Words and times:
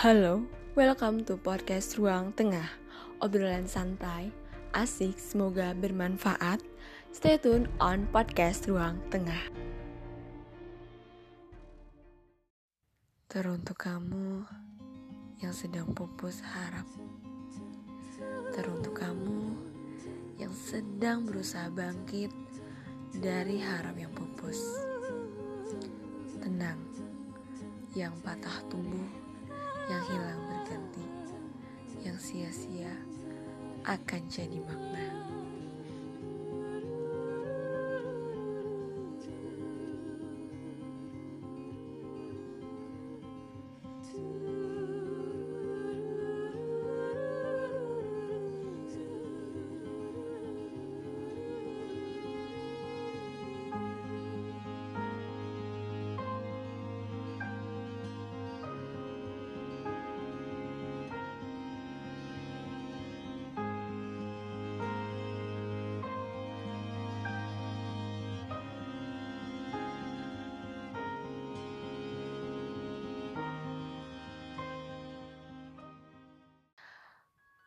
Halo, 0.00 0.40
welcome 0.80 1.28
to 1.28 1.36
podcast 1.36 2.00
Ruang 2.00 2.32
Tengah. 2.32 2.64
Obrolan 3.20 3.68
santai, 3.68 4.32
asik, 4.72 5.20
semoga 5.20 5.76
bermanfaat. 5.76 6.56
Stay 7.12 7.36
tune 7.36 7.68
on 7.84 8.08
podcast 8.08 8.64
Ruang 8.64 8.96
Tengah. 9.12 9.52
Teruntuk 13.28 13.76
kamu 13.76 14.48
yang 15.44 15.52
sedang 15.52 15.92
pupus 15.92 16.40
harap. 16.48 16.88
Teruntuk 18.56 18.96
kamu 18.96 19.52
yang 20.40 20.56
sedang 20.56 21.28
berusaha 21.28 21.68
bangkit 21.68 22.32
dari 23.20 23.60
harap 23.60 24.00
yang 24.00 24.16
pupus. 24.16 24.64
Tenang, 26.40 26.80
yang 27.92 28.16
patah 28.24 28.64
tumbuh, 28.72 29.19
yang 29.90 30.06
hilang 30.06 30.38
berganti, 30.46 31.02
yang 32.06 32.14
sia-sia 32.14 32.94
akan 33.82 34.22
jadi 34.30 34.62
makna. 34.62 35.19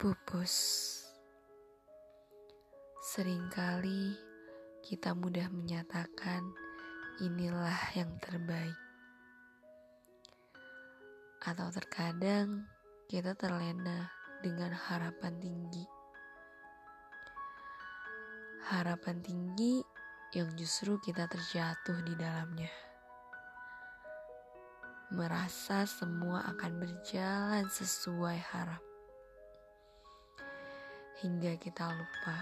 Pupus. 0.03 0.51
Seringkali 3.15 4.11
kita 4.83 5.15
mudah 5.15 5.47
menyatakan 5.47 6.43
inilah 7.23 7.95
yang 7.95 8.11
terbaik. 8.19 8.75
Atau 11.39 11.71
terkadang 11.71 12.67
kita 13.07 13.31
terlena 13.39 14.11
dengan 14.43 14.75
harapan 14.75 15.39
tinggi. 15.39 15.87
Harapan 18.75 19.23
tinggi 19.23 19.79
yang 20.35 20.51
justru 20.59 20.99
kita 20.99 21.31
terjatuh 21.31 22.03
di 22.03 22.11
dalamnya. 22.19 22.75
Merasa 25.15 25.87
semua 25.87 26.43
akan 26.51 26.71
berjalan 26.75 27.71
sesuai 27.71 28.39
harap 28.51 28.92
hingga 31.23 31.55
kita 31.55 31.87
lupa. 31.87 32.37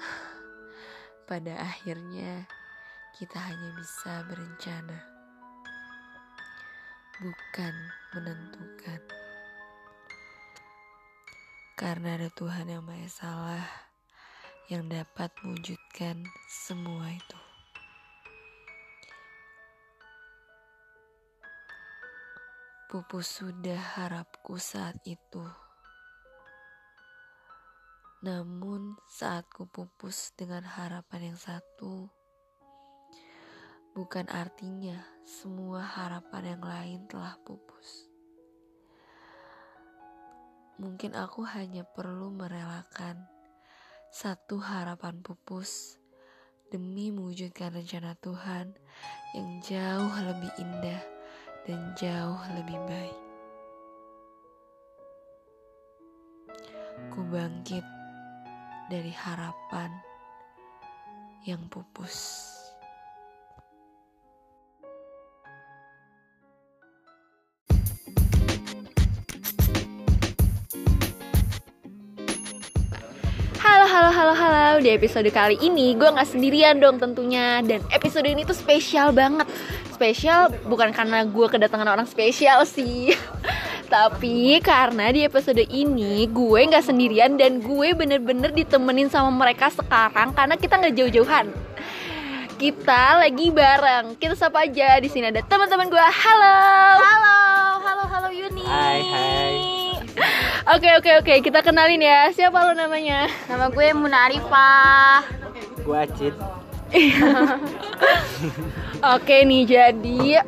Pada 1.28 1.60
akhirnya, 1.60 2.48
kita 3.20 3.36
hanya 3.36 3.76
bisa 3.76 4.24
berencana, 4.24 4.98
bukan 7.20 7.74
menentukan. 8.16 9.00
Karena 11.76 12.16
ada 12.16 12.32
Tuhan 12.32 12.72
yang 12.72 12.88
Maha 12.88 13.04
Esa 13.04 13.60
yang 14.72 14.88
dapat 14.88 15.28
mewujudkan 15.44 16.24
semua 16.48 17.12
itu. 17.12 17.40
Pupus 22.88 23.44
sudah 23.44 23.78
harapku 23.78 24.56
saat 24.56 24.96
itu. 25.04 25.69
Namun 28.20 29.00
saat 29.08 29.48
ku 29.48 29.64
pupus 29.64 30.36
dengan 30.36 30.60
harapan 30.60 31.32
yang 31.32 31.40
satu, 31.40 32.04
bukan 33.96 34.28
artinya 34.28 35.00
semua 35.24 35.80
harapan 35.80 36.52
yang 36.52 36.60
lain 36.60 37.00
telah 37.08 37.40
pupus. 37.40 38.12
Mungkin 40.76 41.16
aku 41.16 41.48
hanya 41.48 41.80
perlu 41.88 42.28
merelakan 42.28 43.24
satu 44.12 44.60
harapan 44.60 45.24
pupus 45.24 45.96
demi 46.68 47.08
mewujudkan 47.08 47.72
rencana 47.72 48.12
Tuhan 48.20 48.76
yang 49.32 49.48
jauh 49.64 50.12
lebih 50.28 50.52
indah 50.60 51.02
dan 51.64 51.96
jauh 51.96 52.40
lebih 52.52 52.76
baik. 52.84 53.20
Ku 57.08 57.24
bangkit 57.24 57.99
dari 58.90 59.14
harapan 59.14 59.86
yang 61.46 61.62
pupus. 61.70 62.42
Halo, 73.62 73.86
halo, 73.86 74.10
halo, 74.10 74.34
halo. 74.34 74.82
Di 74.82 74.90
episode 74.90 75.30
kali 75.30 75.54
ini 75.62 75.94
gue 75.94 76.10
nggak 76.10 76.26
sendirian 76.26 76.82
dong 76.82 76.98
tentunya. 76.98 77.62
Dan 77.62 77.86
episode 77.94 78.26
ini 78.26 78.42
tuh 78.42 78.58
spesial 78.58 79.14
banget. 79.14 79.46
Spesial 79.94 80.50
bukan 80.66 80.90
karena 80.90 81.22
gue 81.22 81.46
kedatangan 81.46 81.86
orang 81.86 82.10
spesial 82.10 82.66
sih. 82.66 83.14
Tapi 83.90 84.62
karena 84.62 85.10
di 85.10 85.26
episode 85.26 85.66
ini 85.66 86.22
gue 86.30 86.60
nggak 86.62 86.86
sendirian 86.86 87.34
dan 87.34 87.58
gue 87.58 87.90
bener-bener 87.90 88.54
ditemenin 88.54 89.10
sama 89.10 89.34
mereka 89.34 89.66
sekarang 89.66 90.30
karena 90.30 90.54
kita 90.54 90.78
nggak 90.78 90.94
jauh-jauhan. 90.94 91.50
Kita 92.54 93.18
lagi 93.18 93.50
bareng. 93.50 94.14
Kita 94.14 94.38
sapa 94.38 94.62
aja 94.62 94.94
di 95.02 95.10
sini 95.10 95.34
ada 95.34 95.42
teman-teman 95.42 95.90
gue. 95.90 95.98
Halo. 95.98 96.58
Halo, 97.02 97.38
halo, 97.82 98.04
halo 98.06 98.28
Yuni. 98.30 98.62
Hai, 98.62 99.02
hai. 99.10 99.58
Oke 100.70 100.86
oke 100.94 101.10
oke 101.26 101.34
kita 101.42 101.58
kenalin 101.58 101.98
ya. 101.98 102.30
Siapa 102.30 102.62
lo 102.62 102.78
namanya? 102.78 103.26
Nama 103.50 103.74
gue 103.74 103.86
Muna 103.90 104.30
Arifah. 104.30 105.26
Gue 105.82 105.98
Acit. 105.98 106.34
Oke 109.14 109.46
nih 109.46 109.62
jadi 109.62 110.42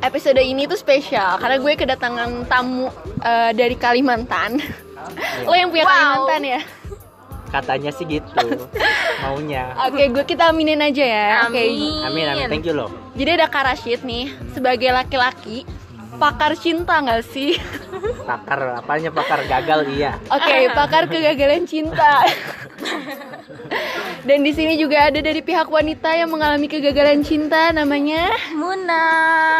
episode 0.00 0.38
ini 0.38 0.64
tuh 0.64 0.78
spesial 0.78 1.38
karena 1.38 1.56
gue 1.58 1.72
kedatangan 1.74 2.46
tamu 2.46 2.88
uh, 3.20 3.50
dari 3.52 3.74
Kalimantan. 3.74 4.62
Lo 5.46 5.54
yang 5.54 5.70
punya 5.70 5.84
Wow. 5.86 5.92
Kalimantan 5.92 6.42
ya? 6.44 6.60
Katanya 7.48 7.90
sih 7.90 8.04
gitu. 8.04 8.44
Maunya. 9.24 9.72
Oke, 9.88 10.04
gue 10.12 10.24
kita 10.28 10.52
aminin 10.52 10.84
aja 10.84 11.00
ya. 11.00 11.28
Oke. 11.48 11.56
Amin. 11.56 12.04
Amin, 12.04 12.26
amin. 12.28 12.48
Thank 12.52 12.68
you 12.68 12.76
loh. 12.76 12.92
Jadi 13.16 13.40
ada 13.40 13.48
Kak 13.48 13.64
Rashid 13.64 14.04
nih 14.04 14.36
sebagai 14.52 14.92
laki-laki 14.92 15.64
pakar 16.18 16.52
cinta 16.58 16.98
nggak 16.98 17.22
sih? 17.30 17.54
Pakar, 18.26 18.82
apanya 18.82 19.10
pakar 19.14 19.46
gagal 19.46 19.86
iya. 19.94 20.18
Oke, 20.28 20.68
pakar 20.74 21.06
kegagalan 21.06 21.64
cinta. 21.64 22.26
Dan 24.26 24.44
di 24.44 24.52
sini 24.52 24.76
juga 24.76 25.08
ada 25.08 25.22
dari 25.22 25.40
pihak 25.40 25.70
wanita 25.70 26.12
yang 26.12 26.28
mengalami 26.28 26.68
kegagalan 26.68 27.24
cinta 27.24 27.72
namanya. 27.72 28.28
Muna, 28.52 29.06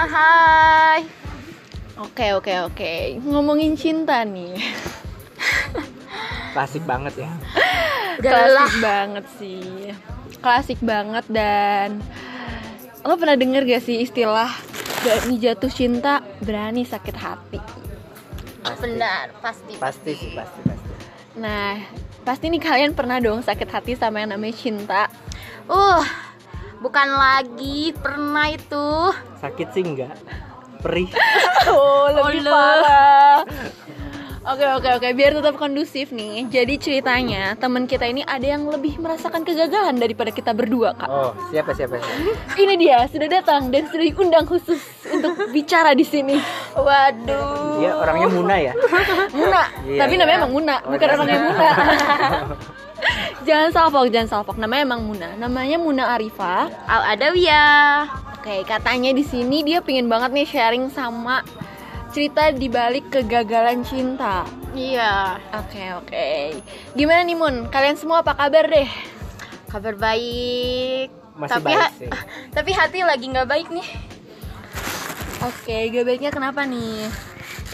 hai. 0.05 1.07
Oke, 1.99 2.37
oke, 2.37 2.53
oke. 2.69 2.95
Ngomongin 3.25 3.79
cinta 3.79 4.27
nih. 4.27 4.59
Klasik 6.53 6.85
banget 6.85 7.25
ya. 7.25 7.33
Klasik 8.19 8.75
banget 8.83 9.25
sih. 9.39 9.95
Klasik 10.39 10.79
banget 10.83 11.25
dan 11.31 12.03
lo 13.07 13.15
pernah 13.17 13.39
denger 13.39 13.65
gak 13.65 13.83
sih 13.83 14.05
istilah 14.05 14.51
berani 15.03 15.37
jatuh 15.39 15.73
cinta, 15.73 16.21
berani 16.43 16.83
sakit 16.83 17.17
hati. 17.17 17.61
Benar, 18.79 19.33
pasti. 19.41 19.75
Pasti 19.81 20.11
sih, 20.13 20.31
pasti, 20.35 20.61
pasti. 20.67 20.89
Nah, 21.39 21.79
pasti 22.27 22.51
nih 22.51 22.61
kalian 22.61 22.93
pernah 22.93 23.23
dong 23.23 23.41
sakit 23.41 23.69
hati 23.71 23.93
sama 23.95 24.21
yang 24.21 24.35
namanya 24.35 24.57
cinta. 24.59 25.03
Uh, 25.71 26.03
bukan 26.83 27.09
lagi 27.09 27.95
pernah 27.97 28.51
itu. 28.51 29.15
Sakit 29.41 29.69
sih 29.73 29.83
enggak. 29.87 30.15
Perih. 30.83 31.09
Oh, 31.69 32.09
lebih 32.09 32.49
Allah. 32.49 32.57
parah. 32.81 33.39
Oke 34.49 34.65
oke 34.65 34.89
oke 34.97 35.09
biar 35.13 35.37
tetap 35.37 35.61
kondusif 35.61 36.09
nih. 36.09 36.49
Jadi 36.49 36.81
ceritanya 36.81 37.53
teman 37.61 37.85
kita 37.85 38.09
ini 38.09 38.25
ada 38.25 38.57
yang 38.57 38.65
lebih 38.65 38.97
merasakan 38.97 39.45
kegagalan 39.45 40.01
daripada 40.01 40.33
kita 40.33 40.57
berdua 40.57 40.97
kak. 40.97 41.05
Oh, 41.05 41.37
siapa 41.53 41.77
siapa 41.77 42.01
siapa? 42.01 42.57
Ini 42.57 42.81
dia 42.81 43.05
sudah 43.13 43.29
datang 43.29 43.69
dan 43.69 43.85
sudah 43.93 44.09
diundang 44.09 44.49
khusus 44.49 44.81
untuk 45.13 45.37
bicara 45.53 45.93
di 45.93 46.01
sini. 46.01 46.41
Waduh. 46.73 47.77
Dia 47.77 47.93
orangnya 48.01 48.29
Muna 48.33 48.57
ya. 48.57 48.73
Muna, 49.37 49.63
Iya, 49.85 50.01
tapi 50.01 50.17
iya. 50.17 50.21
namanya 50.25 50.37
emang 50.41 50.53
Muna, 50.57 50.75
Oh, 50.81 50.91
bukan 50.97 51.09
orangnya 51.13 51.41
Muna. 51.45 51.67
jangan 53.49 53.69
salfok, 53.69 54.09
jangan 54.09 54.29
salfok. 54.33 54.57
Namanya 54.57 54.83
emang 54.89 55.05
Muna. 55.05 55.29
Namanya 55.37 55.77
Muna 55.77 56.17
Arifa. 56.17 56.73
Al 56.89 57.21
Adawiyah. 57.21 58.33
Oke, 58.41 58.65
katanya 58.65 59.13
di 59.13 59.29
sini 59.29 59.61
dia 59.61 59.85
pingin 59.85 60.09
banget 60.09 60.33
nih 60.33 60.49
sharing 60.49 60.89
sama 60.89 61.45
cerita 62.13 62.49
di 62.53 62.69
balik 62.73 63.13
kegagalan 63.13 63.85
cinta. 63.85 64.45
Iya. 64.73 65.37
Oke, 65.59 65.83
oke. 65.97 66.29
Gimana 66.97 67.25
nih 67.25 67.37
Mun? 67.37 67.69
Kalian 67.69 67.97
semua 67.97 68.25
apa 68.25 68.37
kabar 68.37 68.69
deh? 68.69 68.89
Kabar 69.69 69.95
baik. 69.97 71.09
Masih 71.39 71.53
tapi 71.55 71.71
baik 71.71 71.79
ha- 71.79 71.95
sih. 71.95 72.11
tapi 72.57 72.71
hati 72.75 72.99
lagi 73.05 73.27
nggak 73.31 73.49
baik 73.49 73.69
nih. 73.71 73.89
Oke, 75.39 75.95
gak 75.95 76.03
baiknya 76.03 76.35
kenapa 76.35 76.67
nih? 76.67 77.07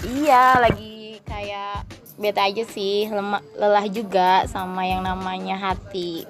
Iya, 0.05 0.61
lagi 0.61 1.17
kayak 1.25 1.89
beta 2.21 2.45
aja 2.45 2.61
sih, 2.69 3.09
lemah, 3.09 3.41
lelah 3.57 3.89
juga 3.89 4.45
sama 4.45 4.85
yang 4.85 5.01
namanya 5.01 5.57
hati. 5.57 6.29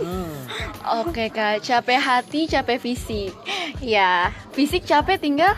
Hmm. 0.00 0.32
Oke 1.04 1.28
kak, 1.28 1.60
capek 1.60 2.00
hati, 2.00 2.40
capek 2.48 2.80
fisik. 2.80 3.36
Iya. 3.84 4.32
Fisik 4.56 4.88
capek 4.88 5.20
tinggal 5.20 5.52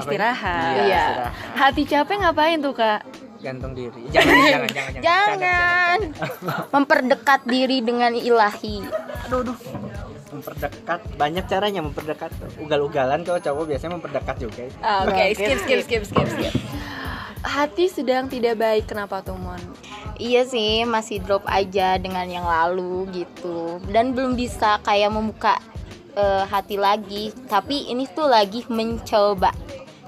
istirahat. 0.00 0.72
Iya, 0.72 0.82
Iya. 0.82 1.04
istirahat. 1.04 1.32
Hati 1.54 1.82
capek 1.84 2.16
ngapain 2.18 2.58
tuh 2.58 2.72
kak? 2.72 3.00
Gantung 3.40 3.72
diri. 3.72 4.04
Jangan, 4.14 4.36
jangan, 4.36 4.68
jangan, 4.68 4.92
jangan. 4.92 5.00
Jangan 5.00 5.98
memperdekat 6.74 7.40
diri 7.44 7.78
dengan 7.80 8.12
ilahi. 8.12 8.84
Aduh, 9.24 9.40
aduh. 9.42 9.58
Memperdekat. 10.30 11.00
Banyak 11.16 11.44
caranya 11.44 11.80
memperdekat. 11.80 12.30
Ugal-ugalan 12.56 13.24
kalau 13.24 13.40
cowok 13.40 13.64
biasanya 13.66 13.96
memperdekat 13.96 14.36
juga. 14.38 14.62
Ah, 14.78 15.02
Oke, 15.02 15.10
Oke, 15.10 15.24
skip, 15.34 15.58
skip, 15.58 15.80
skip, 15.82 16.02
skip, 16.06 16.28
skip. 16.28 16.54
Hati 17.40 17.88
sedang 17.88 18.28
tidak 18.28 18.60
baik, 18.60 18.84
kenapa 18.86 19.24
tuh 19.24 19.34
Mon? 19.34 19.58
Iya 20.20 20.44
sih, 20.44 20.84
masih 20.84 21.24
drop 21.24 21.40
aja 21.48 21.96
dengan 21.96 22.28
yang 22.28 22.44
lalu 22.44 23.08
gitu. 23.10 23.80
Dan 23.88 24.12
belum 24.12 24.36
bisa 24.36 24.76
kayak 24.84 25.08
membuka 25.08 25.56
eh, 26.12 26.44
hati 26.44 26.76
lagi. 26.76 27.32
Tapi 27.48 27.88
ini 27.88 28.04
tuh 28.06 28.28
lagi 28.28 28.62
mencoba. 28.68 29.50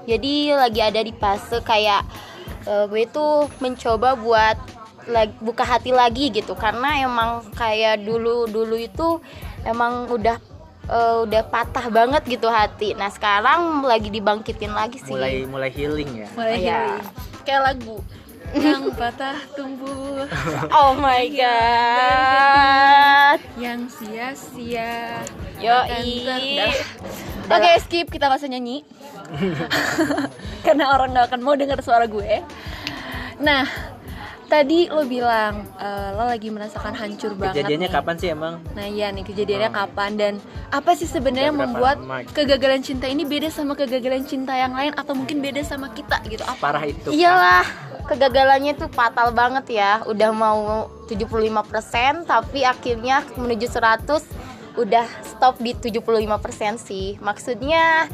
Jadi 0.03 0.51
lagi 0.51 0.79
ada 0.79 0.99
di 0.99 1.11
fase 1.11 1.59
kayak 1.59 2.03
eh, 2.63 2.85
gue 2.85 3.03
tuh 3.07 3.47
mencoba 3.57 4.15
buat 4.15 4.57
lag- 5.05 5.39
buka 5.39 5.63
hati 5.63 5.91
lagi 5.91 6.27
gitu. 6.29 6.53
Karena 6.53 6.99
emang 6.99 7.47
kayak 7.51 8.01
dulu 8.01 8.45
dulu 8.45 8.75
itu 8.75 9.19
emang 9.63 10.07
udah 10.07 10.37
eh, 10.85 11.17
udah 11.23 11.41
patah 11.45 11.87
banget 11.87 12.23
gitu 12.25 12.47
hati. 12.47 12.91
Nah 12.93 13.07
sekarang 13.07 13.79
lagi 13.81 14.07
dibangkitin 14.07 14.71
lagi 14.71 14.99
sih. 14.99 15.11
Mulai 15.11 15.43
mulai 15.45 15.71
healing 15.71 16.11
ya. 16.17 16.27
Mulai 16.33 16.55
Iya. 16.57 16.79
healing. 16.81 17.05
Kayak 17.43 17.61
lagu 17.65 17.95
yang 18.53 18.91
patah 18.91 19.39
tumbuh, 19.51 20.27
Oh 20.69 20.93
my 20.93 21.25
god. 22.33 23.39
yang 23.55 23.87
sia-sia. 23.87 25.23
Yoi. 25.57 26.67
Oke, 27.45 27.71
skip 27.81 28.07
kita 28.07 28.27
gak 28.27 28.37
usah 28.37 28.47
nyanyi. 28.47 28.83
Karena 30.65 30.91
orang 30.91 31.11
gak 31.11 31.27
akan 31.27 31.41
mau 31.41 31.55
dengar 31.55 31.79
suara 31.79 32.05
gue. 32.05 32.43
Nah, 33.39 33.65
tadi 34.45 34.85
lo 34.85 35.03
bilang 35.03 35.65
eh, 35.75 36.09
lo 36.13 36.23
lagi 36.23 36.47
merasakan 36.47 36.93
hancur 36.93 37.33
banget. 37.33 37.57
Kejadiannya 37.57 37.89
nih. 37.89 37.95
kapan 37.95 38.15
sih 38.15 38.29
emang? 38.29 38.61
Nah 38.71 38.85
iya 38.85 39.09
nih 39.09 39.23
kejadiannya 39.23 39.71
Oh. 39.71 39.75
kapan 39.75 40.11
dan 40.13 40.33
apa 40.69 40.93
sih 40.93 41.03
sebenarnya 41.05 41.49
membuat 41.49 41.97
lama 41.97 42.21
gitu? 42.21 42.33
kegagalan 42.37 42.79
cinta 42.79 43.07
ini 43.07 43.23
beda 43.23 43.49
sama 43.49 43.73
kegagalan 43.73 44.21
cinta 44.23 44.53
yang 44.53 44.71
lain 44.71 44.93
atau 44.93 45.11
mungkin 45.11 45.41
beda 45.41 45.63
sama 45.63 45.89
kita 45.89 46.21
gitu 46.27 46.43
apa? 46.43 46.61
Parah 46.61 46.85
itu. 46.85 47.09
Iyalah, 47.09 47.65
kegagalannya 48.07 48.73
tuh 48.75 48.89
fatal 48.91 49.31
banget 49.31 49.79
ya. 49.79 50.01
Udah 50.05 50.31
mau 50.35 50.91
75% 51.07 52.27
tapi 52.27 52.63
akhirnya 52.67 53.23
menuju 53.35 53.67
100 53.67 54.77
udah 54.79 55.05
stop 55.21 55.61
di 55.61 55.77
75% 55.77 56.79
sih. 56.81 57.15
Maksudnya 57.21 58.09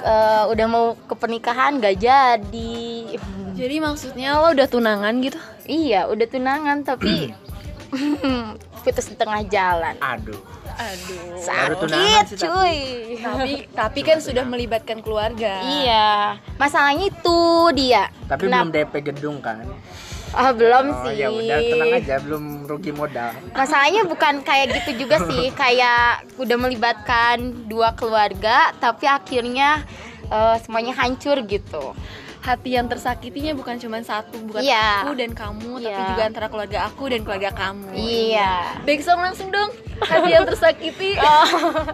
eh, 0.00 0.44
udah 0.48 0.66
mau 0.70 0.86
ke 0.96 1.14
pernikahan 1.16 1.82
gak 1.82 2.00
jadi. 2.00 3.18
Jadi 3.56 3.76
maksudnya 3.82 4.40
lo 4.40 4.56
udah 4.56 4.68
tunangan 4.70 5.14
gitu? 5.20 5.40
iya, 5.70 6.10
udah 6.10 6.26
tunangan 6.26 6.82
tapi 6.82 7.30
putus 8.82 9.06
di 9.06 9.16
tengah 9.16 9.46
jalan. 9.46 9.94
Aduh. 10.02 10.59
Aduh. 10.80 11.36
Sakit, 11.36 12.24
sih, 12.32 12.36
cuy. 12.40 12.76
Tapi 13.20 13.52
tapi 13.80 14.00
kan 14.00 14.18
sudah 14.18 14.44
melibatkan 14.48 15.04
keluarga. 15.04 15.60
Iya, 15.60 16.40
masalahnya 16.56 17.12
itu 17.12 17.40
dia. 17.76 18.08
Tapi 18.24 18.48
Kenapa? 18.48 18.72
belum 18.72 18.72
DP 18.72 18.94
gedung 19.12 19.36
kan? 19.44 19.60
Ah, 20.30 20.54
belum 20.54 20.94
Oh 20.94 21.10
sih. 21.10 21.18
ya 21.18 21.28
udah 21.28 21.58
tenang 21.58 21.90
aja, 21.98 22.16
belum 22.22 22.44
rugi 22.64 22.94
modal. 22.94 23.34
Masalahnya 23.50 24.06
bukan 24.06 24.46
kayak 24.46 24.78
gitu 24.78 25.04
juga 25.04 25.18
sih, 25.26 25.50
kayak 25.60 26.22
udah 26.38 26.56
melibatkan 26.56 27.66
dua 27.66 27.98
keluarga, 27.98 28.70
tapi 28.78 29.10
akhirnya 29.10 29.82
eh, 30.30 30.56
semuanya 30.62 30.94
hancur 30.94 31.42
gitu. 31.44 31.98
Hati 32.40 32.72
yang 32.72 32.86
tersakitinya 32.86 33.52
bukan 33.52 33.76
cuma 33.76 34.00
satu, 34.00 34.40
bukan 34.42 34.60
Iya. 34.60 35.04
aku 35.04 35.12
dan 35.12 35.32
kamu, 35.32 35.70
tapi 35.78 35.92
Iya. 35.94 36.08
juga 36.08 36.22
antara 36.24 36.46
keluarga 36.46 36.78
aku 36.84 37.04
dan 37.06 37.20
keluarga 37.20 37.50
kamu. 37.50 37.92
Iya. 37.92 38.52
Back 38.80 39.00
song 39.00 39.20
langsung 39.20 39.48
dong. 39.48 39.68
Hati 40.00 40.30
yang 40.30 40.44
tersakiti. 40.44 41.16
Oh. 41.22 41.84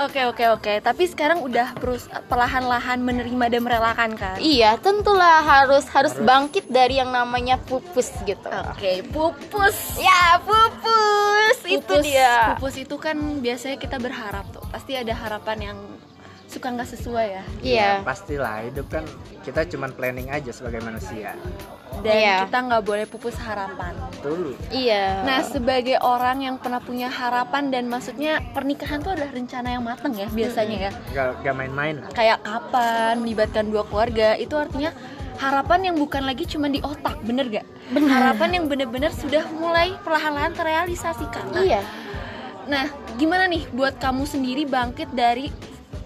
Oke 0.00 0.24
oke 0.24 0.44
oke. 0.48 0.72
Tapi 0.80 1.04
sekarang 1.04 1.42
udah 1.42 1.74
terus 1.74 2.06
perlahan-lahan 2.24 2.96
menerima 2.98 3.50
dan 3.50 3.60
merelakan 3.60 4.10
kan? 4.14 4.38
Iya, 4.38 4.78
tentulah 4.78 5.42
harus 5.42 5.84
harus 5.90 6.14
bangkit 6.16 6.64
dari 6.66 6.96
yang 6.96 7.10
namanya 7.10 7.58
pupus 7.58 8.08
gitu. 8.22 8.46
Oke, 8.70 9.02
pupus. 9.04 9.98
Ya, 9.98 10.38
pupus, 10.40 11.58
itu 11.66 11.82
Pupus- 11.82 12.06
dia. 12.06 12.56
Pupus 12.56 12.74
itu 12.78 12.96
kan 12.96 13.16
biasanya 13.38 13.76
kita 13.76 13.98
berharap 13.98 14.46
tuh. 14.48 14.62
Pasti 14.70 14.94
ada 14.94 15.12
harapan 15.12 15.58
yang 15.60 15.78
suka 16.50 16.66
nggak 16.74 16.90
sesuai 16.90 17.26
ya. 17.30 17.44
Iya. 17.62 17.90
Pastilah 18.02 18.66
hidup 18.66 18.90
kan 18.90 19.06
kita 19.46 19.62
cuman 19.70 19.94
planning 19.94 20.28
aja 20.34 20.50
sebagai 20.50 20.82
manusia. 20.82 21.38
Dan 22.02 22.16
Iya. 22.16 22.36
kita 22.48 22.58
nggak 22.66 22.82
boleh 22.82 23.06
pupus 23.06 23.36
harapan. 23.38 23.94
Dulu. 24.18 24.58
Iya. 24.74 25.22
Nah, 25.22 25.46
sebagai 25.46 26.00
orang 26.02 26.42
yang 26.42 26.56
pernah 26.58 26.82
punya 26.82 27.06
harapan 27.06 27.70
dan 27.70 27.86
maksudnya 27.86 28.42
pernikahan 28.50 28.98
tuh 28.98 29.14
adalah 29.14 29.30
rencana 29.30 29.78
yang 29.78 29.84
matang 29.86 30.12
ya 30.18 30.26
biasanya 30.32 30.90
ya. 30.90 30.92
Gak, 31.14 31.46
gak 31.46 31.54
main-main 31.54 32.02
lah. 32.02 32.10
Kayak 32.10 32.42
kapan 32.42 33.14
melibatkan 33.22 33.70
dua 33.70 33.86
keluarga 33.86 34.34
itu 34.34 34.54
artinya 34.58 34.90
harapan 35.40 35.92
yang 35.92 35.96
bukan 35.96 36.22
lagi 36.28 36.44
cuma 36.44 36.68
di 36.68 36.80
otak, 36.84 37.16
bener 37.24 37.48
gak? 37.48 37.66
Harapan 37.96 38.60
yang 38.60 38.64
bener-bener 38.68 39.12
sudah 39.12 39.44
mulai 39.56 39.96
perlahan-lahan 40.04 40.52
terrealisasikan. 40.52 41.52
Nah, 41.52 41.64
iya. 41.64 41.80
Nah, 42.68 42.86
gimana 43.16 43.48
nih 43.50 43.66
buat 43.72 43.96
kamu 43.98 44.24
sendiri 44.28 44.62
bangkit 44.68 45.10
dari 45.12 45.50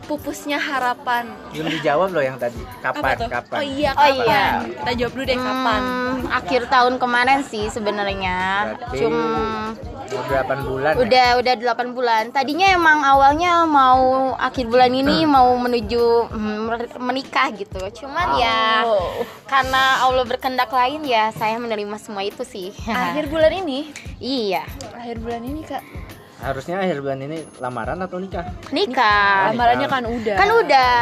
pupusnya 0.04 0.56
harapan? 0.56 1.28
Belum 1.50 1.68
dijawab 1.70 2.08
loh 2.11 2.20
yang 2.20 2.37
tadi. 2.37 2.61
Kapan? 2.78 3.16
Kapan? 3.25 3.56
Oh 3.56 3.64
iya, 3.64 3.90
Oh 3.90 4.00
kapan? 4.00 4.14
iya. 4.20 4.44
Kita 4.76 4.92
jawab 4.94 5.12
dulu 5.12 5.25
deh 5.25 5.38
kapan. 5.38 5.80
Hmm, 5.80 6.16
akhir 6.30 6.61
tahun 6.68 6.94
kemarin 6.96 7.40
sih 7.42 7.66
sebenarnya. 7.68 8.37
Cuma 8.90 9.25
Mau 10.04 10.20
8 10.23 10.46
bulan 10.62 10.92
ya? 10.94 11.00
udah 11.00 11.28
udah 11.40 11.54
8 11.75 11.90
bulan. 11.90 12.23
Tadinya 12.30 12.70
emang 12.70 13.02
awalnya 13.02 13.64
mau 13.64 14.02
akhir 14.37 14.68
bulan 14.68 14.92
ini 14.92 15.25
mau 15.25 15.50
menuju 15.56 16.30
hmm, 16.30 16.70
menikah 17.00 17.50
gitu. 17.50 17.80
Cuman 17.99 18.38
ya 18.38 18.84
Oh. 18.84 19.25
karena 19.44 20.04
Allah 20.04 20.23
berkehendak 20.23 20.68
lain 20.68 21.02
ya 21.02 21.32
saya 21.32 21.56
menerima 21.56 21.96
semua 21.96 22.23
itu 22.23 22.44
sih. 22.44 22.70
Akhir 22.87 23.26
bulan 23.26 23.50
ini, 23.56 23.90
iya. 24.20 24.62
akhir 24.94 25.18
bulan 25.18 25.42
ini 25.42 25.64
kak, 25.64 25.82
Harusnya 26.44 26.76
akhir 26.84 27.00
bulan 27.00 27.24
ini 27.24 27.40
lamaran 27.56 27.96
atau 28.04 28.20
nikah? 28.20 28.44
Nikah. 28.68 29.56
lamarannya 29.56 29.88
kan 29.88 30.04
udah. 30.04 30.36
Kan 30.36 30.50
udah. 30.52 31.00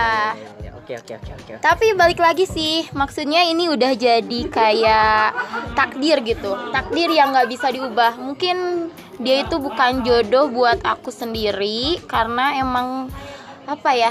Ya, 0.63 0.71
Oke 0.83 0.99
oke 0.99 1.15
oke 1.15 1.33
oke. 1.39 1.53
Tapi 1.63 1.95
balik 1.95 2.19
lagi 2.19 2.43
sih, 2.43 2.91
maksudnya 2.91 3.47
ini 3.47 3.71
udah 3.71 3.95
jadi 3.95 4.41
kayak 4.51 5.31
takdir 5.79 6.19
gitu, 6.27 6.59
takdir 6.75 7.07
yang 7.07 7.31
nggak 7.31 7.47
bisa 7.55 7.71
diubah. 7.71 8.19
Mungkin 8.19 8.91
dia 9.23 9.47
itu 9.47 9.63
bukan 9.63 10.03
jodoh 10.03 10.51
buat 10.51 10.83
aku 10.83 11.15
sendiri 11.15 12.03
karena 12.11 12.59
emang 12.59 13.07
apa 13.63 13.95
ya, 13.95 14.11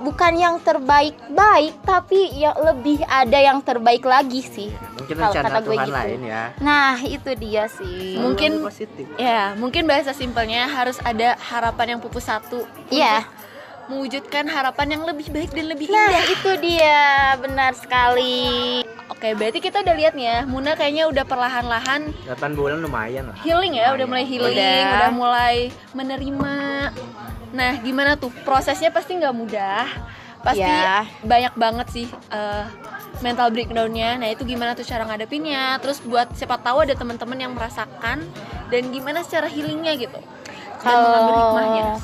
bukan 0.00 0.32
yang 0.34 0.56
terbaik 0.58 1.14
baik, 1.28 1.78
tapi 1.82 2.32
yang 2.34 2.56
lebih 2.56 3.02
ada 3.04 3.38
yang 3.38 3.58
terbaik 3.60 4.02
lagi 4.02 4.40
sih. 4.40 4.70
Mungkin 4.98 5.14
Kalau 5.14 5.30
rencana 5.30 5.48
kata 5.48 5.58
gue 5.60 5.74
Tuhan 5.74 5.86
gitu. 5.86 5.96
lain 5.98 6.20
ya. 6.24 6.42
Nah 6.58 6.96
itu 6.98 7.30
dia 7.36 7.64
sih. 7.68 8.16
Mungkin- 8.16 8.58
Selalu 8.58 8.70
positif. 8.72 9.04
Ya, 9.14 9.52
mungkin 9.54 9.84
bahasa 9.84 10.10
simpelnya 10.10 10.66
harus 10.66 10.96
ada 11.04 11.36
harapan 11.38 11.96
yang 11.96 12.00
pupus 12.00 12.24
satu. 12.24 12.64
Iya. 12.88 13.22
untuk 13.22 13.42
mewujudkan 13.86 14.44
harapan 14.44 14.88
yang 14.90 15.02
lebih 15.04 15.28
baik 15.28 15.50
dan 15.50 15.66
lebih 15.66 15.86
Nah, 15.86 16.08
indah. 16.08 16.24
itu 16.26 16.50
dia, 16.58 17.02
benar 17.36 17.72
sekali. 17.74 18.80
Oke, 19.06 19.32
berarti 19.32 19.58
kita 19.58 19.80
udah 19.80 19.94
lihat 19.94 20.12
nih 20.12 20.26
ya, 20.26 20.38
Muna 20.44 20.72
kayaknya 20.72 21.04
udah 21.06 21.22
perlahan-lahan 21.22 22.08
8 22.24 22.54
bulan 22.54 22.80
lumayan 22.80 23.28
lah 23.28 23.36
healing 23.40 23.76
ya, 23.76 23.92
udah 23.92 24.06
mulai 24.06 24.24
healing, 24.24 24.56
Udah. 24.56 24.80
udah, 24.96 25.10
mulai 25.10 25.56
menerima. 25.92 26.54
Nah, 27.50 27.72
gimana 27.78 28.14
tuh? 28.14 28.32
Prosesnya 28.42 28.88
pasti 28.88 29.14
nggak 29.14 29.30
mudah, 29.30 29.86
pasti 30.40 30.64
Ya. 30.64 31.04
banyak 31.20 31.54
banget 31.54 31.86
sih 31.88 32.06
eh, 32.28 32.64
mental 33.20 33.48
breakdownnya. 33.48 34.18
Nah, 34.18 34.28
itu 34.28 34.42
gimana 34.42 34.72
tuh 34.72 34.82
cara 34.82 35.04
ngadepinnya? 35.04 35.78
Terus 35.78 36.00
buat 36.00 36.32
siapa 36.32 36.58
tahu 36.58 36.82
ada 36.82 36.92
teman-teman 36.92 37.38
yang 37.38 37.52
merasakan 37.52 38.26
dan 38.68 38.82
gimana 38.90 39.22
secara 39.22 39.46
healingnya 39.46 39.94
gitu. 39.94 40.18
Kalau 40.84 41.56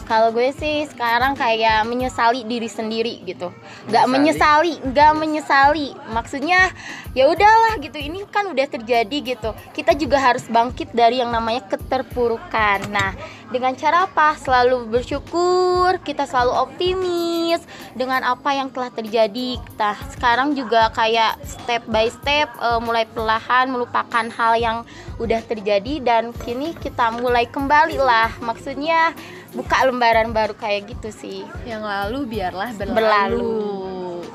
kalau 0.09 0.29
gue 0.35 0.51
sih 0.57 0.89
sekarang 0.91 1.37
kayak 1.37 1.85
menyesali 1.87 2.43
diri 2.49 2.67
sendiri 2.67 3.23
gitu. 3.29 3.55
Gak 3.93 4.09
Menyesali? 4.09 4.81
menyesali, 4.81 4.95
gak 4.97 5.13
menyesali. 5.15 5.89
Maksudnya 6.11 6.73
ya 7.15 7.29
udahlah 7.31 7.79
gitu. 7.79 8.01
Ini 8.01 8.27
kan 8.33 8.49
udah 8.51 8.67
terjadi 8.67 9.17
gitu. 9.37 9.55
Kita 9.77 9.93
juga 9.95 10.19
harus 10.19 10.49
bangkit 10.49 10.91
dari 10.97 11.21
yang 11.23 11.31
namanya 11.31 11.63
keterpurukan. 11.69 12.91
Nah, 12.91 13.15
dengan 13.51 13.75
cara 13.75 14.07
apa? 14.07 14.39
Selalu 14.39 14.87
bersyukur, 14.87 15.99
kita 16.07 16.25
selalu 16.25 16.55
optimis 16.55 17.61
dengan 17.99 18.23
apa 18.23 18.55
yang 18.55 18.71
telah 18.71 18.89
terjadi. 18.95 19.59
Nah, 19.75 19.99
sekarang 20.15 20.55
juga 20.55 20.89
kayak 20.95 21.43
step 21.43 21.83
by 21.91 22.07
step 22.09 22.47
eh, 22.63 22.81
mulai 22.81 23.05
perlahan 23.11 23.75
melupakan 23.75 24.27
hal 24.31 24.55
yang 24.57 24.79
udah 25.19 25.43
terjadi 25.45 26.01
dan 26.01 26.31
kini 26.47 26.73
kita 26.79 27.11
mulai 27.19 27.45
kembali 27.51 27.99
lah. 27.99 28.31
Maksudnya 28.41 29.13
buka 29.51 29.83
lembaran 29.85 30.31
baru 30.31 30.55
kayak 30.55 30.95
gitu 30.95 31.11
sih. 31.11 31.39
Yang 31.65 31.83
lalu 31.85 32.19
biarlah 32.27 32.71
berlalu. 32.75 32.95
Berlalu. 32.97 33.81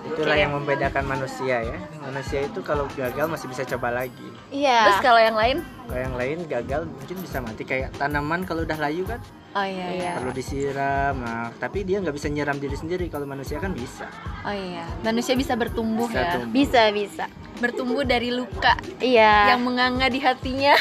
Itulah 0.06 0.32
Oke. 0.32 0.44
yang 0.48 0.54
membedakan 0.56 1.04
manusia 1.04 1.60
ya 1.60 1.78
Manusia 2.00 2.46
itu 2.46 2.64
kalau 2.64 2.88
gagal 2.94 3.26
masih 3.28 3.52
bisa 3.52 3.68
coba 3.68 3.92
lagi 3.92 4.24
Iya. 4.48 4.88
Terus 4.88 5.02
kalau 5.04 5.20
yang 5.20 5.36
lain? 5.36 5.58
Kalau 5.90 6.00
yang 6.00 6.16
lain 6.16 6.38
gagal 6.48 6.82
mungkin 6.88 7.18
bisa 7.20 7.44
mati 7.44 7.68
Kayak 7.68 7.92
tanaman 8.00 8.48
kalau 8.48 8.64
udah 8.64 8.80
layu 8.80 9.04
kan 9.04 9.20
Oh 9.52 9.66
iya 9.66 9.88
iya. 9.92 10.12
perlu 10.16 10.32
disiram 10.32 11.20
nah, 11.20 11.52
Tapi 11.58 11.84
dia 11.84 12.00
nggak 12.00 12.16
bisa 12.16 12.32
nyiram 12.32 12.56
diri 12.56 12.78
sendiri 12.80 13.12
Kalau 13.12 13.28
manusia 13.28 13.60
kan 13.60 13.76
bisa 13.76 14.08
Oh 14.48 14.56
iya. 14.56 14.88
Manusia 15.04 15.36
bisa 15.36 15.58
bertumbuh 15.58 16.08
Bisa 16.08 16.22
ya. 16.22 16.32
tumbuh. 16.38 16.54
Bisa 16.54 16.82
bisa. 16.96 17.26
Bertumbuh 17.60 18.04
dari 18.08 18.30
luka 18.32 18.78
Iya. 19.04 19.52
yang 19.52 19.68
menganga 19.68 20.08
di 20.08 20.24
hatinya. 20.24 20.80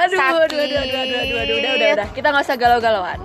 Aduh, 0.00 0.16
Sakit. 0.16 0.40
aduh, 0.40 0.58
aduh, 0.58 0.78
aduh, 0.78 0.78
aduh, 0.80 1.18
aduh, 1.20 1.38
aduh, 1.38 1.56
udah, 1.56 1.72
udah, 1.76 1.88
udah. 1.94 2.08
Kita 2.10 2.26
nggak 2.28 2.44
usah 2.44 2.56
galau-galauan. 2.56 3.20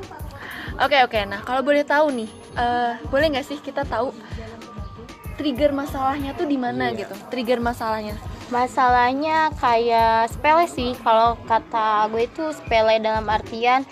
Oke, 0.75 0.98
oke. 1.01 1.20
Nah, 1.24 1.39
kalau 1.41 1.63
boleh 1.63 1.82
tahu 1.82 2.12
nih, 2.12 2.29
eh, 2.53 2.91
boleh 3.08 3.25
nggak 3.32 3.48
sih 3.48 3.58
kita 3.58 3.88
tahu 3.88 4.12
trigger 5.36 5.72
masalahnya 5.72 6.32
tuh 6.32 6.46
di 6.46 6.55
mana 6.55 6.91
Iya. 6.91 7.08
gitu? 7.08 7.15
Trigger 7.27 7.60
masalahnya. 7.60 8.15
Masalahnya 8.48 9.50
kayak 9.58 10.29
sepele 10.29 10.67
sih. 10.67 10.94
Kalau 11.00 11.39
kata 11.44 12.08
gue 12.08 12.27
itu 12.27 12.44
sepele 12.53 13.00
dalam 13.00 13.25
artian 13.25 13.84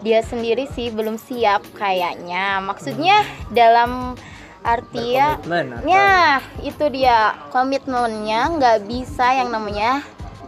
dia 0.00 0.20
sendiri 0.20 0.64
sih 0.66 0.88
belum 0.88 1.16
siap 1.16 1.60
kayaknya. 1.76 2.58
Maksudnya 2.60 3.20
dalam 3.52 4.16
artian 4.60 5.40
Berkomitmen 5.40 5.66
atau 5.72 5.88
Ya, 5.88 6.40
itu 6.60 6.84
dia 6.92 7.32
komitmennya 7.48 8.40
nggak 8.60 8.78
bisa 8.84 9.32
yang 9.32 9.48
namanya 9.48 10.04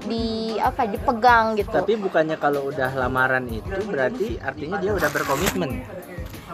di 0.07 0.57
apa 0.59 0.87
dipegang 0.89 1.59
gitu. 1.59 1.73
Tapi 1.73 1.95
bukannya 1.99 2.37
kalau 2.39 2.71
udah 2.71 2.91
lamaran 2.95 3.47
itu 3.49 3.81
berarti 3.87 4.39
artinya 4.43 4.79
dia 4.83 4.93
udah 4.95 5.11
berkomitmen? 5.11 5.71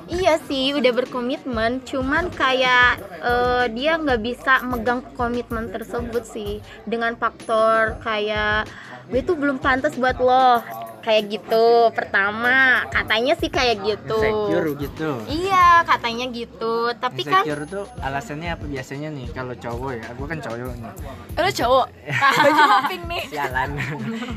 Iya 0.08 0.40
sih, 0.48 0.72
udah 0.72 0.88
berkomitmen, 1.04 1.84
cuman 1.84 2.32
kayak 2.32 2.96
eh, 3.20 3.64
dia 3.76 4.00
nggak 4.00 4.20
bisa 4.24 4.64
megang 4.64 5.04
komitmen 5.12 5.68
tersebut 5.68 6.24
sih. 6.24 6.64
Dengan 6.88 7.12
faktor 7.20 8.00
kayak 8.00 8.64
gue 9.12 9.20
tuh 9.20 9.36
belum 9.36 9.60
pantas 9.60 9.96
buat 10.00 10.16
lo 10.16 10.64
kayak 11.00 11.30
gitu. 11.30 11.66
Pertama, 11.90 12.56
katanya 12.88 13.34
sih 13.34 13.48
kayak 13.48 13.80
gitu. 13.80 14.18
Insecure 14.18 14.68
gitu 14.76 15.10
Iya, 15.24 15.82
katanya 15.82 16.26
gitu. 16.28 16.74
Tapi 16.92 17.22
kan 17.22 17.42
Insecure 17.42 17.64
tuh 17.64 17.84
alasannya 17.98 18.50
apa 18.50 18.64
biasanya 18.64 19.08
nih 19.10 19.26
kalau 19.30 19.54
cowok 19.54 19.90
ya 19.94 20.06
gue 20.10 20.26
kan 20.26 20.38
cowok 20.38 20.56
nih 20.74 20.92
Lo 21.34 21.50
cowok, 21.50 21.86
baju 22.42 22.62
pink 22.86 23.04
nih. 23.04 23.22
sialan 23.28 23.70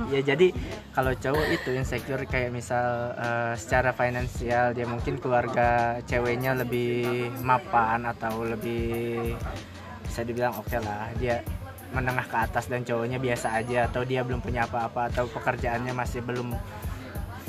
ya 0.08 0.20
jadi 0.22 0.48
kalau 0.92 1.14
cowok 1.14 1.46
itu 1.50 1.70
insecure 1.72 2.24
kayak 2.24 2.52
misal 2.52 2.86
eh, 3.14 3.54
secara 3.56 3.92
finansial 3.92 4.72
dia 4.72 4.84
mungkin 4.84 5.18
keluarga 5.18 5.70
ceweknya 6.04 6.54
lebih 6.54 7.08
mapan 7.40 8.04
atau 8.06 8.44
lebih 8.44 9.34
bisa 10.04 10.22
dibilang 10.22 10.54
oke 10.54 10.76
lah 10.76 11.08
dia 11.16 11.40
menengah 11.92 12.26
ke 12.28 12.38
atas 12.40 12.72
dan 12.72 12.88
cowoknya 12.88 13.20
biasa 13.20 13.56
aja 13.56 13.92
atau 13.92 14.02
dia 14.08 14.24
belum 14.24 14.40
punya 14.40 14.66
apa-apa 14.66 15.12
atau 15.12 15.28
pekerjaannya 15.28 15.92
masih 15.92 16.24
belum 16.24 16.56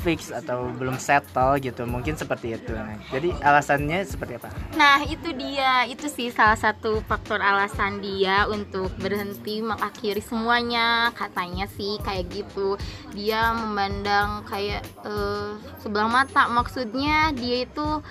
fix 0.03 0.35
atau 0.35 0.67
belum 0.75 0.99
settle 0.99 1.55
gitu. 1.63 1.87
Mungkin 1.87 2.19
seperti 2.19 2.59
itu. 2.59 2.75
Jadi 3.09 3.31
alasannya 3.39 4.03
seperti 4.03 4.35
apa? 4.35 4.51
Nah 4.75 4.99
itu 5.07 5.31
dia, 5.31 5.87
itu 5.87 6.11
sih 6.11 6.27
salah 6.29 6.59
satu 6.59 6.99
faktor 7.07 7.39
alasan 7.39 8.03
dia 8.03 8.43
untuk 8.51 8.91
berhenti 8.99 9.63
mengakhiri 9.63 10.19
semuanya 10.19 11.15
Katanya 11.15 11.65
sih 11.71 11.95
kayak 12.03 12.27
gitu. 12.29 12.75
Dia 13.15 13.55
memandang 13.55 14.43
kayak 14.43 14.83
eh, 15.07 15.55
sebelah 15.79 16.11
mata. 16.11 16.51
Maksudnya 16.51 17.31
dia 17.31 17.63
itu 17.63 18.03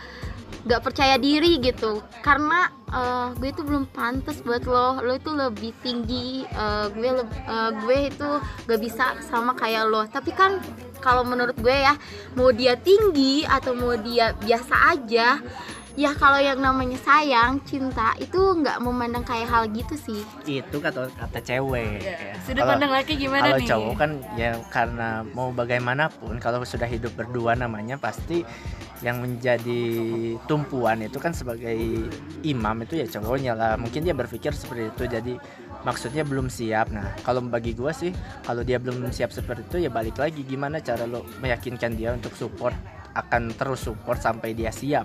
gak 0.67 0.83
percaya 0.83 1.19
diri 1.19 1.59
gitu. 1.59 2.03
Karena 2.23 2.71
eh, 2.91 3.29
gue 3.39 3.49
itu 3.51 3.63
belum 3.63 3.91
pantas 3.91 4.43
buat 4.43 4.65
lo. 4.67 5.03
Lo 5.03 5.13
itu 5.17 5.31
lebih 5.33 5.73
tinggi 5.83 6.47
eh, 6.47 6.87
gue, 6.93 7.11
eh, 7.27 7.71
gue 7.83 7.99
itu 8.09 8.29
gak 8.69 8.81
bisa 8.81 9.19
sama 9.27 9.55
kayak 9.59 9.85
lo. 9.89 10.03
Tapi 10.07 10.31
kan 10.35 10.63
kalau 11.03 11.27
menurut 11.27 11.59
gue 11.59 11.75
ya 11.75 11.99
Mau 12.39 12.55
dia 12.55 12.79
tinggi 12.79 13.43
atau 13.43 13.75
mau 13.75 13.99
dia 13.99 14.33
biasa 14.39 14.95
aja 14.95 15.43
ya 15.93 16.17
kalau 16.17 16.41
yang 16.41 16.57
namanya 16.57 16.97
sayang 17.05 17.61
cinta 17.69 18.17
itu 18.17 18.37
nggak 18.37 18.81
memandang 18.81 19.25
kayak 19.25 19.49
hal 19.49 19.69
gitu 19.69 19.93
sih. 19.95 20.21
Itu 20.49 20.81
kata 20.81 21.13
kata 21.13 21.39
cewek. 21.45 22.01
Ya. 22.01 22.33
Sudut 22.43 22.65
Kalau- 22.65 22.73
pandang 22.77 22.93
laki 22.97 23.13
gimana 23.21 23.45
kalau 23.53 23.59
nih? 23.61 23.69
cowok 23.69 23.95
kan 24.01 24.11
ya 24.35 24.51
karena 24.73 25.09
mau 25.37 25.53
bagaimanapun 25.53 26.41
kalau 26.41 26.65
sudah 26.65 26.89
hidup 26.89 27.13
berdua 27.13 27.53
namanya 27.53 28.01
pasti 28.01 28.41
yang 29.03 29.19
menjadi 29.19 29.83
tumpuan 30.47 31.03
itu 31.03 31.19
kan 31.19 31.35
sebagai 31.35 31.75
imam 32.47 32.77
itu 32.87 32.97
ya 33.03 33.07
cowoknya 33.19 33.53
lah. 33.53 33.73
Mungkin 33.77 34.07
dia 34.07 34.15
berpikir 34.17 34.55
seperti 34.55 34.95
itu 34.95 35.05
jadi 35.11 35.35
maksudnya 35.83 36.23
belum 36.23 36.47
siap. 36.49 36.89
Nah 36.95 37.13
kalau 37.27 37.43
bagi 37.45 37.75
gua 37.75 37.91
sih 37.93 38.15
kalau 38.47 38.63
dia 38.65 38.79
belum 38.81 39.11
siap 39.13 39.35
seperti 39.35 39.67
itu 39.69 39.77
ya 39.85 39.91
balik 39.91 40.17
lagi 40.17 40.41
gimana 40.47 40.79
cara 40.81 41.05
lo 41.05 41.27
meyakinkan 41.43 41.99
dia 41.99 42.15
untuk 42.15 42.33
support 42.39 42.73
akan 43.13 43.53
terus 43.53 43.85
support 43.85 44.17
sampai 44.23 44.57
dia 44.57 44.73
siap 44.73 45.05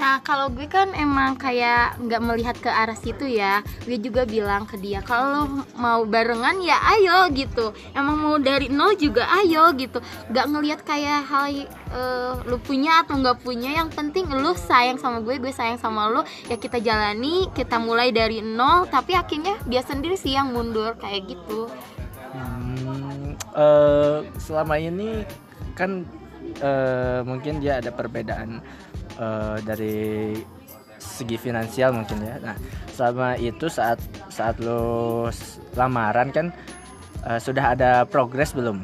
nah 0.00 0.16
kalau 0.24 0.48
gue 0.48 0.64
kan 0.64 0.96
emang 0.96 1.36
kayak 1.36 2.00
nggak 2.00 2.24
melihat 2.24 2.56
ke 2.56 2.72
arah 2.72 2.96
situ 2.96 3.28
ya. 3.28 3.60
Gue 3.84 4.00
juga 4.00 4.24
bilang 4.24 4.64
ke 4.64 4.80
dia 4.80 5.04
kalau 5.04 5.44
mau 5.76 6.08
barengan 6.08 6.56
ya 6.64 6.80
ayo 6.96 7.28
gitu. 7.36 7.76
Emang 7.92 8.16
mau 8.16 8.36
dari 8.40 8.72
nol 8.72 8.96
juga 8.96 9.28
ayo 9.44 9.68
gitu. 9.76 10.00
Nggak 10.32 10.46
ngelihat 10.48 10.80
kayak 10.88 11.28
hal 11.28 11.52
eh, 11.52 12.32
lu 12.48 12.56
punya 12.64 13.04
atau 13.04 13.20
nggak 13.20 13.44
punya 13.44 13.76
yang 13.76 13.92
penting 13.92 14.24
lu 14.32 14.56
sayang 14.56 14.96
sama 14.96 15.20
gue 15.20 15.36
gue 15.36 15.52
sayang 15.52 15.76
sama 15.76 16.08
lo 16.08 16.24
ya 16.48 16.56
kita 16.56 16.80
jalani 16.80 17.52
kita 17.52 17.76
mulai 17.76 18.08
dari 18.08 18.40
nol 18.40 18.88
tapi 18.88 19.12
akhirnya 19.12 19.60
dia 19.68 19.84
sendiri 19.84 20.16
sih 20.16 20.32
yang 20.32 20.56
mundur 20.56 20.96
kayak 20.96 21.28
gitu. 21.28 21.68
Hmm, 22.32 23.36
eh, 23.36 24.18
selama 24.40 24.80
ini 24.80 25.28
kan 25.76 26.08
eh, 26.64 27.20
mungkin 27.28 27.60
dia 27.60 27.84
ada 27.84 27.92
perbedaan 27.92 28.64
eh, 29.20 29.56
dari 29.60 29.96
segi 31.00 31.36
finansial 31.36 31.92
mungkin 31.96 32.20
ya. 32.24 32.36
Nah, 32.40 32.56
selama 32.92 33.36
itu 33.36 33.68
saat 33.68 34.00
saat 34.32 34.56
lo 34.60 35.28
lamaran 35.76 36.32
kan 36.32 36.46
eh, 37.28 37.40
sudah 37.40 37.76
ada 37.76 38.08
progres 38.08 38.56
belum? 38.56 38.80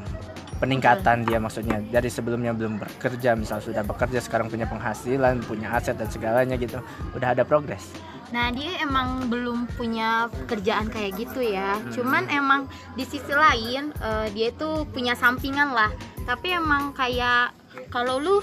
Peningkatan 0.56 1.28
dia 1.28 1.36
maksudnya 1.36 1.84
dari 1.92 2.08
sebelumnya 2.08 2.56
belum 2.56 2.80
bekerja, 2.80 3.36
misal 3.36 3.60
sudah 3.60 3.84
bekerja 3.84 4.24
sekarang 4.24 4.48
punya 4.48 4.64
penghasilan, 4.64 5.44
punya 5.44 5.68
aset 5.68 6.00
dan 6.00 6.08
segalanya 6.08 6.56
gitu. 6.56 6.80
Udah 7.12 7.36
ada 7.36 7.44
progres. 7.44 7.92
Nah 8.32 8.48
dia 8.50 8.80
emang 8.80 9.28
belum 9.28 9.68
punya 9.76 10.32
pekerjaan 10.32 10.88
kayak 10.88 11.20
gitu 11.20 11.44
ya. 11.44 11.76
Cuman 11.92 12.32
emang 12.32 12.72
di 12.96 13.04
sisi 13.04 13.36
lain 13.36 13.92
eh, 14.00 14.26
dia 14.32 14.48
itu 14.48 14.88
punya 14.88 15.12
sampingan 15.12 15.76
lah. 15.76 15.92
Tapi 16.24 16.56
emang 16.56 16.96
kayak 16.96 17.52
kalau 17.92 18.16
lu 18.16 18.36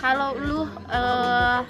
kalau 0.00 0.32
lu 0.40 0.60
eh, 0.88 1.60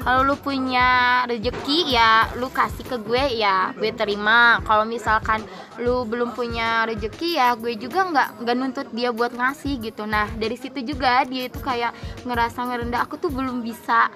kalau 0.00 0.20
lu 0.24 0.36
punya 0.40 1.22
rezeki 1.28 1.92
ya 1.92 2.32
lu 2.40 2.48
kasih 2.48 2.84
ke 2.84 2.96
gue 3.04 3.40
ya 3.40 3.76
gue 3.76 3.92
terima. 3.92 4.58
Kalau 4.64 4.88
misalkan 4.88 5.44
lu 5.76 6.08
belum 6.08 6.32
punya 6.32 6.88
rezeki 6.88 7.36
ya 7.36 7.52
gue 7.54 7.76
juga 7.76 8.08
nggak 8.08 8.28
nggak 8.40 8.56
nuntut 8.56 8.88
dia 8.96 9.12
buat 9.12 9.36
ngasih 9.36 9.84
gitu. 9.84 10.08
Nah 10.08 10.32
dari 10.40 10.56
situ 10.56 10.80
juga 10.80 11.28
dia 11.28 11.52
itu 11.52 11.60
kayak 11.60 11.92
ngerasa 12.24 12.64
ngerendah. 12.64 13.04
Aku 13.04 13.20
tuh 13.20 13.28
belum 13.28 13.60
bisa 13.60 14.08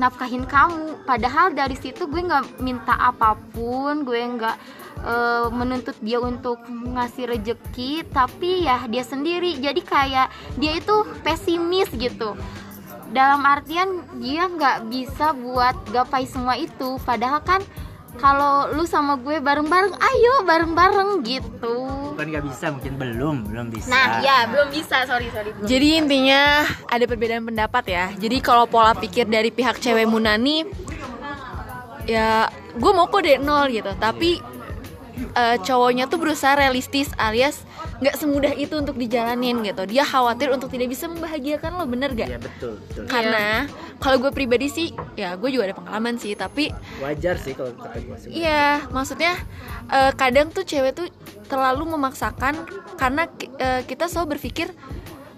nafkahin 0.00 0.48
kamu. 0.48 1.04
Padahal 1.04 1.52
dari 1.52 1.76
situ 1.76 2.08
gue 2.08 2.20
nggak 2.24 2.64
minta 2.64 2.96
apa 2.96 3.36
pun 3.52 4.08
gue 4.08 4.16
nggak 4.16 4.56
eh, 5.04 5.48
menuntut 5.52 5.96
dia 6.00 6.24
untuk 6.24 6.60
ngasih 6.68 7.36
rejeki. 7.36 8.08
Tapi 8.08 8.64
ya 8.64 8.88
dia 8.88 9.04
sendiri. 9.04 9.60
Jadi 9.60 9.80
kayak 9.84 10.32
dia 10.56 10.80
itu 10.80 11.04
pesimis 11.20 11.92
gitu 11.92 12.32
dalam 13.14 13.46
artian 13.46 14.02
dia 14.18 14.50
nggak 14.50 14.90
bisa 14.90 15.30
buat 15.32 15.78
gapai 15.94 16.26
semua 16.26 16.58
itu. 16.58 16.98
Padahal 17.06 17.40
kan 17.46 17.62
kalau 18.18 18.70
lu 18.74 18.86
sama 18.86 19.18
gue 19.18 19.42
bareng-bareng 19.42 19.94
ayo 19.94 20.34
bareng-bareng 20.46 21.22
gitu. 21.26 21.76
Bukan 22.14 22.26
nggak 22.30 22.44
bisa 22.46 22.70
mungkin 22.70 22.94
belum 22.98 23.36
belum 23.50 23.66
bisa. 23.70 23.90
Nah 23.90 24.22
ya 24.22 24.46
belum 24.50 24.70
bisa. 24.70 25.06
Sorry 25.06 25.30
sorry 25.30 25.50
belum 25.54 25.66
Jadi 25.66 25.88
intinya 25.98 26.66
ada 26.90 27.04
perbedaan 27.06 27.46
pendapat 27.46 27.84
ya. 27.90 28.06
Jadi 28.14 28.36
kalau 28.42 28.66
pola 28.66 28.94
pikir 28.94 29.26
dari 29.26 29.50
pihak 29.50 29.78
cewek 29.78 30.06
Munani 30.06 30.66
ya 32.04 32.50
gue 32.76 32.92
mau 32.94 33.06
kok 33.10 33.22
dari 33.22 33.38
nol 33.42 33.70
gitu. 33.70 33.90
Tapi 33.98 34.38
eh, 35.34 35.56
cowoknya 35.62 36.06
tuh 36.06 36.18
berusaha 36.22 36.54
realistis 36.54 37.10
alias 37.18 37.66
nggak 38.02 38.16
semudah 38.18 38.52
itu 38.58 38.74
untuk 38.74 38.96
dijalanin 38.98 39.62
gitu. 39.62 39.82
Dia 39.86 40.02
khawatir 40.02 40.50
untuk 40.50 40.70
tidak 40.70 40.90
bisa 40.90 41.06
membahagiakan 41.06 41.78
lo 41.78 41.84
bener 41.86 42.10
gak? 42.14 42.28
Iya 42.30 42.40
betul 42.42 42.80
betul 42.88 43.04
Karena 43.06 43.68
kalau 44.02 44.16
gue 44.18 44.32
pribadi 44.34 44.66
sih 44.66 44.88
ya 45.14 45.38
gue 45.38 45.50
juga 45.50 45.70
ada 45.70 45.76
pengalaman 45.78 46.18
sih. 46.18 46.34
Tapi 46.34 46.74
wajar 46.98 47.38
sih 47.38 47.54
kalau 47.54 47.70
kata 47.76 47.98
gue 48.02 48.16
sih 48.18 48.28
Iya, 48.34 48.86
maksudnya 48.90 49.38
eh, 49.90 50.12
kadang 50.18 50.50
tuh 50.50 50.66
cewek 50.66 50.92
tuh 50.96 51.06
terlalu 51.46 51.94
memaksakan 51.94 52.66
karena 52.98 53.28
eh, 53.60 53.82
kita 53.86 54.10
selalu 54.10 54.38
berpikir 54.38 54.72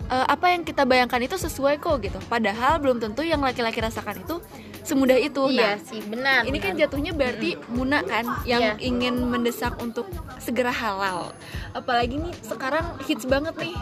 eh, 0.06 0.26
apa 0.26 0.46
yang 0.50 0.62
kita 0.62 0.82
bayangkan 0.82 1.18
itu 1.18 1.36
sesuai 1.36 1.78
kok 1.78 1.98
gitu. 2.00 2.18
Padahal 2.26 2.78
belum 2.78 2.98
tentu 2.98 3.22
yang 3.22 3.40
laki-laki 3.40 3.78
rasakan 3.78 4.22
itu 4.22 4.38
semudah 4.82 5.18
itu. 5.18 5.50
iya 5.50 5.74
Nah, 5.74 5.82
sih 5.82 6.00
benar 6.00 6.40
ini 6.44 6.58
kan 6.58 6.74
benar. 6.74 6.86
jatuhnya 6.86 7.12
berarti 7.12 7.50
Muna 7.68 7.98
kan 8.02 8.24
yang 8.44 8.78
Iya. 8.78 8.80
ingin 8.80 9.18
mendesak 9.26 9.74
untuk 9.82 10.06
segera 10.38 10.70
halal. 10.70 11.34
Apalagi 11.72 12.22
nih 12.22 12.34
sekarang 12.40 12.86
hits 13.02 13.26
banget 13.26 13.54
nih. 13.58 13.74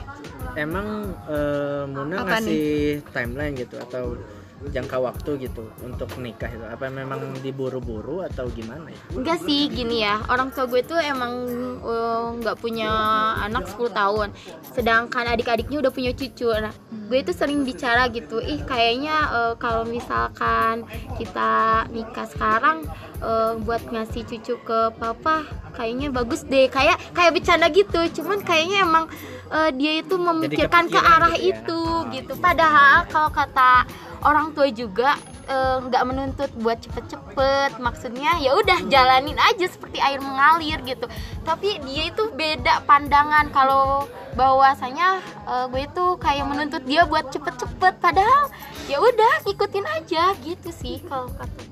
emang 0.54 1.10
eh, 1.26 1.84
Muna 1.84 2.22
Apa 2.22 2.38
ngasih 2.38 3.02
timeline 3.10 3.54
gitu 3.54 3.74
atau 3.76 4.14
jangka 4.70 4.96
waktu 5.00 5.48
gitu 5.48 5.68
untuk 5.84 6.08
nikah 6.16 6.48
itu? 6.48 6.64
Apa 6.64 6.88
memang 6.88 7.20
diburu-buru 7.42 8.24
atau 8.24 8.48
gimana 8.52 8.88
ya? 8.88 9.00
Enggak 9.12 9.38
sih 9.44 9.68
gini 9.68 10.04
ya. 10.04 10.22
Orang 10.30 10.54
tua 10.54 10.64
gue 10.70 10.80
tuh 10.84 10.96
emang 10.96 11.32
eh, 11.82 12.26
nggak 12.40 12.56
punya 12.60 12.90
anak 13.44 13.68
10 13.68 13.92
tahun. 13.92 14.28
Sedangkan 14.72 15.24
adik-adiknya 15.28 15.84
udah 15.84 15.92
punya 15.92 16.12
cucu. 16.16 16.48
Nah 16.48 16.72
gue 16.90 17.18
tuh 17.20 17.36
sering 17.36 17.66
bicara 17.66 18.08
gitu 18.08 18.40
ih 18.40 18.62
kayaknya 18.64 19.16
eh, 19.32 19.54
kalau 19.60 19.84
misalkan 19.84 20.88
kita 21.20 21.84
nikah 21.92 22.28
sekarang 22.30 22.88
eh, 23.20 23.52
buat 23.60 23.82
ngasih 23.90 24.24
cucu 24.24 24.54
ke 24.64 24.80
papa 24.96 25.44
kayaknya 25.76 26.08
bagus 26.14 26.46
deh. 26.46 26.70
Kayak 26.70 27.00
kayak 27.12 27.34
bercanda 27.34 27.68
gitu. 27.68 28.00
Cuman 28.22 28.40
kayaknya 28.40 28.86
emang 28.86 29.04
eh, 29.52 29.70
dia 29.76 30.00
itu 30.00 30.14
memikirkan 30.16 30.88
ke 30.88 30.98
arah 30.98 31.34
gitu 31.36 31.42
ya. 31.42 31.52
itu 31.58 31.80
gitu. 32.14 32.32
Padahal 32.38 33.06
kalau 33.10 33.30
kata 33.30 33.86
orang 34.24 34.56
tua 34.56 34.68
juga 34.72 35.14
eh, 35.46 35.76
nggak 35.84 36.02
menuntut 36.08 36.50
buat 36.58 36.80
cepet-cepet. 36.80 37.78
Maksudnya 37.78 38.40
ya 38.40 38.56
udah 38.56 38.88
jalanin 38.90 39.38
aja 39.38 39.66
seperti 39.68 40.00
air 40.00 40.18
mengalir 40.18 40.80
gitu. 40.82 41.06
Tapi 41.44 41.78
dia 41.84 42.10
itu 42.10 42.32
beda 42.34 42.82
pandangan. 42.88 43.52
Kalau 43.52 44.08
bahwasanya 44.34 45.22
eh, 45.46 45.64
gue 45.70 45.82
itu 45.86 46.04
kayak 46.18 46.48
menuntut 46.48 46.82
dia 46.88 47.06
buat 47.06 47.30
cepet-cepet. 47.30 48.00
Padahal 48.02 48.50
ya 48.90 48.98
udah 48.98 49.44
ikutin 49.46 49.86
aja. 50.02 50.34
Gitu 50.42 50.68
sih 50.74 50.98
kalau 51.06 51.30
kata 51.30 51.62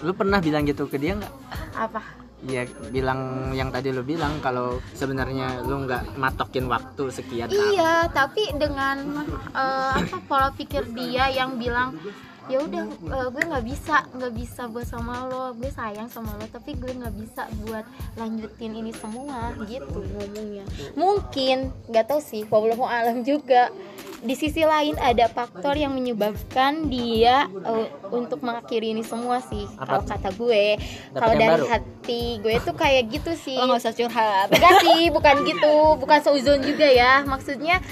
lu 0.00 0.12
pernah 0.16 0.40
bilang 0.40 0.64
gitu 0.64 0.88
ke 0.88 0.96
dia 0.96 1.16
nggak? 1.16 1.34
Apa 1.76 2.23
Iya 2.44 2.68
bilang 2.92 3.50
yang 3.56 3.72
tadi 3.72 3.88
lu 3.88 4.04
bilang 4.04 4.36
kalau 4.44 4.76
sebenarnya 4.92 5.64
lu 5.64 5.88
nggak 5.88 6.20
matokin 6.20 6.68
waktu 6.68 7.08
sekian. 7.08 7.48
Iya, 7.48 8.12
tapi 8.12 8.52
dengan 8.52 9.24
eh, 9.56 9.92
apa 9.96 10.16
pola 10.28 10.52
pikir 10.52 10.92
dia 10.92 11.32
yang 11.32 11.56
bilang 11.56 11.96
ya 12.44 12.58
udah 12.60 12.84
eh, 12.84 13.28
gue 13.32 13.42
nggak 13.48 13.64
bisa 13.64 14.04
nggak 14.12 14.32
bisa 14.36 14.62
buat 14.68 14.86
sama 14.86 15.26
lo. 15.28 15.56
Gue 15.56 15.70
sayang 15.72 16.08
sama 16.12 16.36
lo 16.36 16.44
tapi 16.48 16.76
gue 16.76 16.92
nggak 16.92 17.14
bisa 17.16 17.48
buat 17.64 17.84
lanjutin 18.20 18.72
ini 18.76 18.92
semua 18.92 19.56
gitu 19.64 20.00
ngomongnya. 20.00 20.64
Mungkin 20.94 21.72
nggak 21.88 22.06
tahu 22.08 22.20
sih 22.20 22.42
wallahu 22.48 22.84
alam 22.84 23.24
juga. 23.24 23.72
Di 24.24 24.32
sisi 24.32 24.64
lain 24.64 24.96
ada 24.96 25.28
faktor 25.28 25.76
yang 25.76 25.92
menyebabkan 25.92 26.88
dia 26.88 27.44
eh, 27.48 27.88
untuk 28.08 28.40
mengakhiri 28.40 28.96
ini 28.96 29.04
semua 29.04 29.40
sih 29.44 29.68
kalau 29.80 30.04
kata 30.04 30.32
gue. 30.32 30.80
Kalau 31.12 31.34
dari 31.36 31.60
baru? 31.60 31.68
hati 31.68 32.22
gue 32.40 32.56
tuh 32.60 32.76
kayak 32.76 33.08
gitu 33.12 33.32
sih. 33.36 33.56
Lo 33.56 33.68
nggak 33.68 33.84
usah 33.84 33.94
curhat. 33.96 34.48
Enggak 34.52 34.74
sih, 34.80 35.12
bukan 35.12 35.34
gitu, 35.44 35.74
bukan 36.00 36.18
seuzon 36.24 36.60
juga 36.64 36.88
ya. 36.88 37.20
Maksudnya 37.24 37.84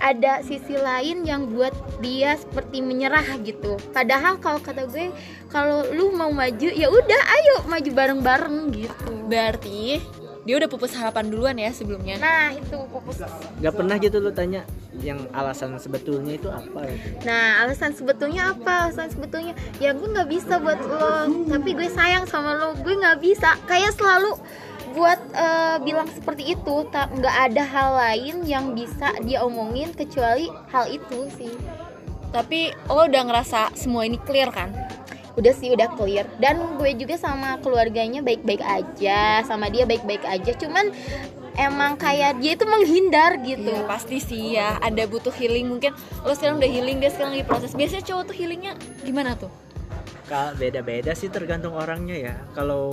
ada 0.00 0.44
sisi 0.44 0.76
lain 0.76 1.24
yang 1.24 1.48
buat 1.50 1.72
dia 2.04 2.36
seperti 2.36 2.84
menyerah 2.84 3.24
gitu. 3.42 3.80
Padahal 3.90 4.36
kalau 4.38 4.60
kata 4.60 4.86
gue, 4.88 5.10
kalau 5.48 5.88
lu 5.92 6.12
mau 6.12 6.30
maju 6.30 6.68
ya 6.68 6.88
udah 6.88 7.22
ayo 7.32 7.56
maju 7.66 7.90
bareng-bareng 7.92 8.58
gitu. 8.76 9.12
Berarti 9.26 10.00
dia 10.46 10.54
udah 10.62 10.70
pupus 10.70 10.94
harapan 10.94 11.26
duluan 11.26 11.58
ya 11.58 11.74
sebelumnya. 11.74 12.22
Nah, 12.22 12.54
itu 12.54 12.78
fokus. 12.94 13.18
Gak 13.58 13.74
pernah 13.74 13.98
gitu 13.98 14.22
lu 14.22 14.30
tanya 14.30 14.62
yang 15.02 15.18
alasan 15.34 15.74
sebetulnya 15.82 16.38
itu 16.38 16.46
apa 16.46 16.86
gitu. 16.86 17.26
Nah, 17.26 17.66
alasan 17.66 17.90
sebetulnya 17.92 18.54
apa? 18.54 18.86
Alasan 18.86 19.10
sebetulnya 19.10 19.58
ya 19.82 19.90
gue 19.90 20.06
nggak 20.06 20.30
bisa 20.30 20.62
buat 20.62 20.78
lo, 20.86 21.26
tapi 21.50 21.74
gue 21.74 21.90
sayang 21.90 22.30
sama 22.30 22.54
lo. 22.54 22.78
Gue 22.78 22.94
nggak 22.94 23.18
bisa. 23.18 23.58
Kayak 23.66 23.98
selalu 23.98 24.38
buat 24.96 25.20
eh, 25.36 25.76
bilang 25.84 26.08
seperti 26.08 26.56
itu, 26.56 26.88
tak 26.88 27.12
nggak 27.12 27.36
ada 27.52 27.62
hal 27.68 27.88
lain 28.00 28.48
yang 28.48 28.72
bisa 28.72 29.12
dia 29.20 29.44
omongin 29.44 29.92
kecuali 29.92 30.48
hal 30.72 30.88
itu 30.88 31.28
sih. 31.36 31.52
Tapi 32.32 32.72
lo 32.88 33.04
udah 33.04 33.22
ngerasa 33.28 33.76
semua 33.76 34.08
ini 34.08 34.16
clear 34.24 34.48
kan? 34.48 34.72
Udah 35.36 35.52
sih 35.52 35.68
udah 35.68 35.92
clear 36.00 36.24
dan 36.40 36.80
gue 36.80 36.96
juga 36.96 37.20
sama 37.20 37.60
keluarganya 37.60 38.24
baik-baik 38.24 38.64
aja, 38.64 39.44
sama 39.44 39.68
dia 39.68 39.84
baik-baik 39.84 40.24
aja. 40.24 40.56
Cuman 40.56 40.88
emang 41.60 42.00
kayak 42.00 42.40
dia 42.40 42.56
itu 42.56 42.64
menghindar 42.64 43.36
gitu. 43.44 43.68
Ya 43.68 43.84
pasti 43.84 44.16
sih 44.16 44.56
ya 44.56 44.80
ada 44.80 45.04
butuh 45.04 45.32
healing 45.36 45.68
mungkin 45.68 45.92
lo 46.24 46.32
sekarang 46.32 46.56
udah 46.56 46.70
healing 46.72 47.04
dia 47.04 47.12
sekarang 47.12 47.36
lagi 47.36 47.44
proses 47.44 47.76
biasanya 47.76 48.04
cowok 48.08 48.32
tuh 48.32 48.36
healingnya 48.36 48.72
gimana 49.04 49.36
tuh 49.36 49.65
beda-beda 50.58 51.14
sih 51.14 51.30
tergantung 51.30 51.78
orangnya 51.78 52.16
ya. 52.18 52.34
Kalau 52.52 52.90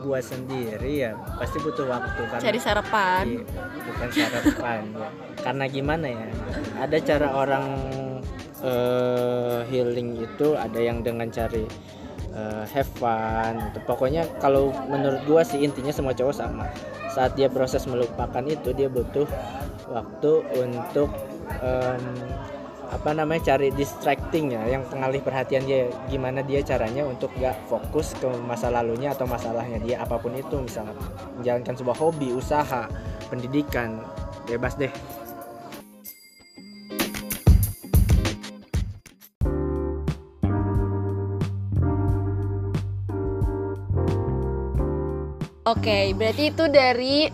gua 0.00 0.24
sendiri 0.24 1.04
ya 1.04 1.12
pasti 1.36 1.60
butuh 1.60 1.84
waktu 1.84 2.22
karena 2.32 2.44
cari 2.48 2.60
sarapan 2.60 3.24
Iya, 3.28 3.42
bukan 3.86 4.08
sarapan 4.10 4.82
ya. 4.96 5.08
Karena 5.44 5.64
gimana 5.66 6.06
ya? 6.06 6.26
Ada 6.80 6.96
cara 7.02 7.28
orang 7.34 7.66
eh, 8.62 9.60
healing 9.68 10.22
itu 10.22 10.54
ada 10.54 10.78
yang 10.80 11.04
dengan 11.04 11.28
cari 11.28 11.66
eh, 12.32 12.64
have 12.72 12.90
fun. 12.96 13.74
Pokoknya 13.84 14.24
kalau 14.40 14.72
menurut 14.88 15.20
gua 15.28 15.42
sih 15.44 15.60
intinya 15.60 15.92
semua 15.92 16.16
cowok 16.16 16.34
sama. 16.34 16.66
Saat 17.12 17.36
dia 17.36 17.52
proses 17.52 17.84
melupakan 17.84 18.40
itu 18.48 18.72
dia 18.72 18.88
butuh 18.88 19.28
waktu 19.92 20.32
untuk 20.56 21.12
em, 21.60 22.00
apa 22.92 23.16
namanya 23.16 23.56
cari 23.56 23.72
distracting 23.72 24.52
ya 24.52 24.76
yang 24.76 24.84
pengalih 24.84 25.24
perhatian 25.24 25.64
dia 25.64 25.88
gimana 26.12 26.44
dia 26.44 26.60
caranya 26.60 27.08
untuk 27.08 27.32
gak 27.40 27.56
fokus 27.64 28.12
ke 28.20 28.28
masa 28.44 28.68
lalunya 28.68 29.16
atau 29.16 29.24
masalahnya 29.24 29.80
dia 29.80 29.96
apa 30.04 30.20
pun 30.20 30.36
itu 30.36 30.60
misalnya 30.60 30.92
menjalankan 31.40 31.72
sebuah 31.72 31.96
hobi 31.96 32.36
usaha 32.36 32.84
pendidikan 33.32 34.04
bebas 34.44 34.76
deh. 34.76 34.92
Oke 45.64 46.12
berarti 46.12 46.52
itu 46.52 46.64
dari 46.68 47.32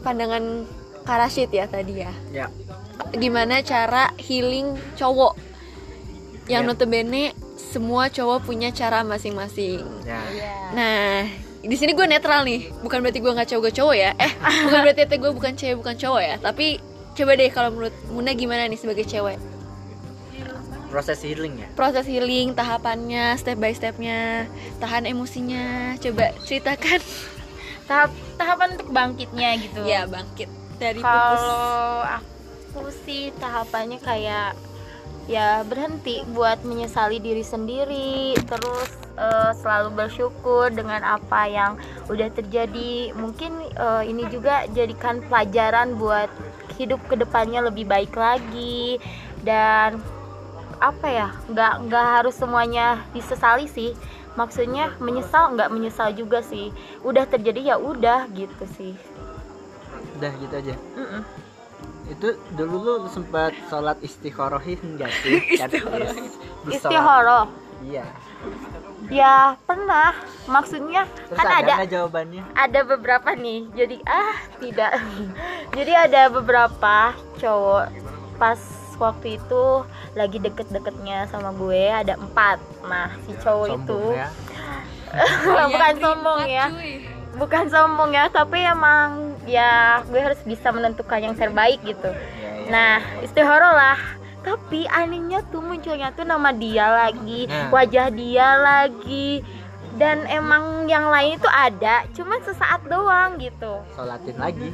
pandangan 0.00 0.64
Karasit 1.04 1.52
ya 1.52 1.68
tadi 1.68 2.00
ya? 2.00 2.12
Ya 2.32 2.48
gimana 3.10 3.60
cara 3.60 4.10
healing 4.16 4.74
cowok 4.94 5.34
yang 6.46 6.64
Ya. 6.64 6.68
notabene 6.68 7.32
semua 7.56 8.08
cowok 8.08 8.44
punya 8.44 8.70
cara 8.70 9.02
masing-masing 9.02 9.84
ya 10.02 10.22
Nah, 10.68 11.28
di 11.58 11.76
sini 11.76 11.92
gue 11.92 12.04
netral 12.04 12.44
nih. 12.44 12.72
Bukan 12.80 13.00
berarti 13.00 13.20
gue 13.20 13.28
nggak 13.28 13.48
cowok 13.48 13.62
gue 13.62 13.74
cowok 13.74 13.94
ya. 13.94 14.10
Eh, 14.16 14.32
bukan 14.64 14.80
berarti 14.80 15.04
gue 15.10 15.32
bukan 15.32 15.52
cewek 15.52 15.76
bukan 15.76 15.96
cowok 15.96 16.22
ya. 16.22 16.34
Tapi 16.38 16.66
coba 17.12 17.32
deh 17.34 17.50
kalau 17.50 17.68
menurut 17.70 17.94
Muna 18.08 18.32
gimana 18.32 18.64
nih 18.64 18.76
sebagai 18.76 19.04
cewek? 19.04 19.36
proses 20.88 21.20
healing 21.20 21.60
ya 21.60 21.68
proses 21.76 22.08
healing 22.08 22.56
tahapannya 22.56 23.36
step 23.36 23.60
by 23.60 23.76
stepnya 23.76 24.48
tahan 24.80 25.04
emosinya 25.04 25.92
coba 26.00 26.32
ceritakan 26.48 27.04
tahap 27.84 28.08
tahapan 28.40 28.68
untuk 28.72 28.88
bangkitnya 28.88 29.50
gitu 29.60 29.84
ya 29.84 30.08
bangkit 30.08 30.48
dari 30.80 31.04
kalau 31.04 32.08
aku 32.08 32.37
sih 33.08 33.32
tahapannya 33.40 33.98
kayak 34.00 34.52
ya 35.28 35.60
berhenti 35.68 36.24
buat 36.32 36.64
menyesali 36.64 37.20
diri 37.20 37.44
sendiri 37.44 38.32
terus 38.48 38.90
eh, 39.20 39.52
selalu 39.60 40.04
bersyukur 40.04 40.72
dengan 40.72 41.04
apa 41.04 41.44
yang 41.44 41.72
udah 42.08 42.32
terjadi. 42.32 43.12
Mungkin 43.12 43.52
eh, 43.76 44.02
ini 44.08 44.24
juga 44.32 44.64
jadikan 44.72 45.20
pelajaran 45.28 46.00
buat 46.00 46.32
hidup 46.80 47.00
ke 47.08 47.20
depannya 47.20 47.60
lebih 47.68 47.84
baik 47.84 48.16
lagi. 48.16 48.96
Dan 49.44 50.00
apa 50.80 51.06
ya 51.10 51.28
nggak 51.50 51.74
nggak 51.88 52.06
harus 52.20 52.34
semuanya 52.36 53.04
disesali 53.12 53.68
sih. 53.68 53.92
Maksudnya 54.38 54.96
menyesal 55.02 55.52
nggak 55.56 55.68
menyesal 55.68 56.16
juga 56.16 56.40
sih. 56.40 56.72
Udah 57.04 57.28
terjadi 57.28 57.74
ya 57.74 57.76
udah 57.76 58.32
gitu 58.32 58.64
sih. 58.80 58.96
Udah 60.16 60.32
gitu 60.40 60.54
aja? 60.56 60.74
Mm-mm. 60.96 61.22
Itu 62.08 62.28
dulu 62.56 63.04
lu 63.04 63.08
sempat 63.12 63.52
sholat 63.68 64.00
istikharohi 64.00 64.80
enggak 64.80 65.12
sih? 65.20 65.44
Sholat. 65.60 66.16
istihoroh 66.68 67.46
iya. 67.84 68.04
Ya 69.08 69.56
pernah, 69.64 70.12
maksudnya 70.50 71.06
terus 71.30 71.38
kan 71.38 71.46
ada 71.48 71.80
ada 71.80 71.86
jawabannya? 71.86 72.42
ada 72.52 72.80
beberapa 72.82 73.30
nih. 73.32 73.70
Jadi 73.72 73.96
ah 74.04 74.36
tidak. 74.58 75.00
Jadi 75.78 75.92
ada 75.94 76.28
beberapa 76.28 77.14
cowok. 77.38 77.86
Pas 78.36 78.58
waktu 78.98 79.38
itu 79.38 79.64
lagi 80.18 80.42
deket-deketnya 80.42 81.30
sama 81.30 81.54
gue 81.54 81.88
ada 81.88 82.18
empat. 82.18 82.58
Nah 82.84 83.14
si 83.24 83.32
cowok 83.38 83.66
itu. 83.80 84.00
Sombong 85.08 85.56
ya. 85.56 85.68
Bukan 85.72 85.94
sombong 86.02 86.40
ya, 86.44 86.66
bukan 87.38 87.64
sombong 87.70 88.10
ya, 88.12 88.28
tapi 88.28 88.60
emang 88.60 89.27
ya 89.48 90.04
gue 90.04 90.20
harus 90.20 90.38
bisa 90.44 90.68
menentukan 90.68 91.18
yang 91.18 91.34
terbaik 91.34 91.80
gitu. 91.82 92.12
Iya, 92.12 92.68
iya. 92.68 92.68
Nah, 92.68 92.94
istihoroh 93.24 93.72
lah. 93.72 93.98
Tapi 94.38 94.86
anehnya 94.86 95.42
tuh 95.48 95.60
munculnya 95.60 96.14
tuh 96.14 96.24
nama 96.24 96.54
dia 96.54 96.86
lagi, 96.86 97.48
Nah. 97.48 97.68
wajah 97.72 98.08
dia 98.12 98.48
lagi. 98.56 99.42
Dan 99.98 100.28
emang 100.30 100.86
yang 100.86 101.10
lain 101.10 101.40
itu 101.40 101.48
ada, 101.50 102.06
cuman 102.14 102.38
sesaat 102.46 102.86
doang 102.86 103.34
gitu. 103.40 103.82
sholatin 103.98 104.38
lagi 104.38 104.70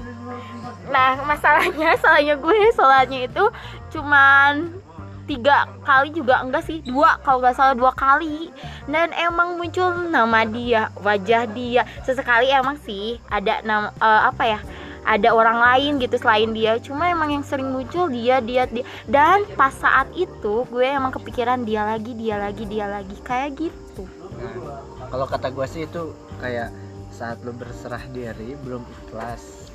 Nah, 0.84 1.16
masalahnya, 1.24 1.96
salahnya 2.02 2.36
gue 2.36 2.56
sholatnya 2.76 3.20
itu 3.24 3.44
cuman 3.88 4.83
tiga 5.24 5.68
kali 5.82 6.12
juga 6.12 6.40
enggak 6.44 6.64
sih? 6.68 6.78
Dua 6.84 7.18
kalau 7.24 7.40
nggak 7.40 7.56
salah 7.56 7.74
dua 7.76 7.92
kali. 7.96 8.52
Dan 8.88 9.10
emang 9.16 9.56
muncul 9.56 10.08
nama 10.08 10.44
dia 10.44 10.92
wajah 11.00 11.48
dia. 11.50 11.82
Sesekali 12.04 12.52
emang 12.52 12.76
sih 12.84 13.20
ada 13.32 13.64
nama 13.64 13.88
eh, 13.98 14.22
apa 14.28 14.44
ya 14.44 14.60
ada 15.04 15.36
orang 15.36 15.60
lain 15.60 15.92
gitu 16.00 16.16
selain 16.16 16.52
dia. 16.56 16.80
Cuma 16.80 17.12
emang 17.12 17.28
yang 17.32 17.44
sering 17.44 17.68
muncul 17.68 18.08
dia 18.08 18.40
dia 18.40 18.64
dia. 18.68 18.84
Dan 19.04 19.44
pas 19.56 19.72
saat 19.72 20.08
itu 20.16 20.64
gue 20.68 20.86
emang 20.86 21.12
kepikiran 21.12 21.64
dia 21.64 21.84
lagi 21.84 22.16
dia 22.16 22.40
lagi 22.40 22.64
dia 22.64 22.88
lagi. 22.88 23.16
Kayak 23.20 23.68
gitu. 23.68 24.04
Nah, 24.40 24.80
kalau 25.12 25.26
kata 25.28 25.52
gue 25.52 25.66
sih 25.68 25.84
itu 25.84 26.12
kayak 26.40 26.72
saat 27.14 27.38
lu 27.46 27.54
berserah 27.54 28.02
diri 28.10 28.58
belum 28.64 28.82
ikhlas. 28.82 29.70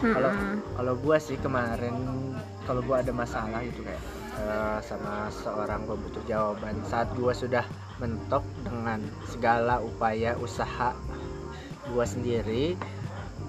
Kalau 0.00 0.32
Mm-mm. 0.32 0.64
kalau 0.80 0.94
gue 0.96 1.16
sih 1.20 1.36
kemarin 1.44 1.92
kalau 2.64 2.80
gue 2.80 2.96
ada 2.96 3.12
masalah 3.12 3.60
gitu 3.60 3.84
kayak 3.84 4.00
sama 4.84 5.28
seorang 5.32 5.84
gue 5.84 5.96
butuh 5.98 6.24
jawaban. 6.26 6.78
Saat 6.86 7.12
gue 7.14 7.32
sudah 7.34 7.64
mentok 7.98 8.46
dengan 8.62 9.02
segala 9.26 9.82
upaya 9.82 10.38
usaha 10.38 10.94
gue 11.88 12.04
sendiri 12.04 12.64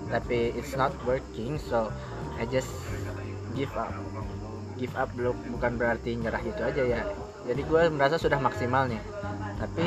tapi 0.09 0.55
it's 0.57 0.73
not 0.73 0.95
working 1.05 1.59
so 1.61 1.93
I 2.41 2.49
just 2.49 2.71
give 3.53 3.71
up. 3.77 3.93
Give 4.79 4.95
up 4.95 5.11
belum 5.13 5.35
bukan 5.53 5.77
berarti 5.77 6.17
nyerah 6.17 6.41
itu 6.41 6.61
aja 6.63 6.83
ya. 6.83 7.01
Jadi 7.45 7.61
gue 7.65 7.81
merasa 7.93 8.17
sudah 8.17 8.41
maksimal 8.41 8.89
nih. 8.89 9.01
Tapi 9.59 9.85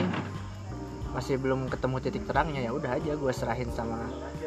masih 1.13 1.37
belum 1.37 1.69
ketemu 1.69 1.97
titik 2.01 2.25
terangnya 2.25 2.65
ya 2.65 2.73
udah 2.73 2.97
aja 2.97 3.13
gue 3.13 3.33
serahin 3.37 3.69
sama 3.69 4.01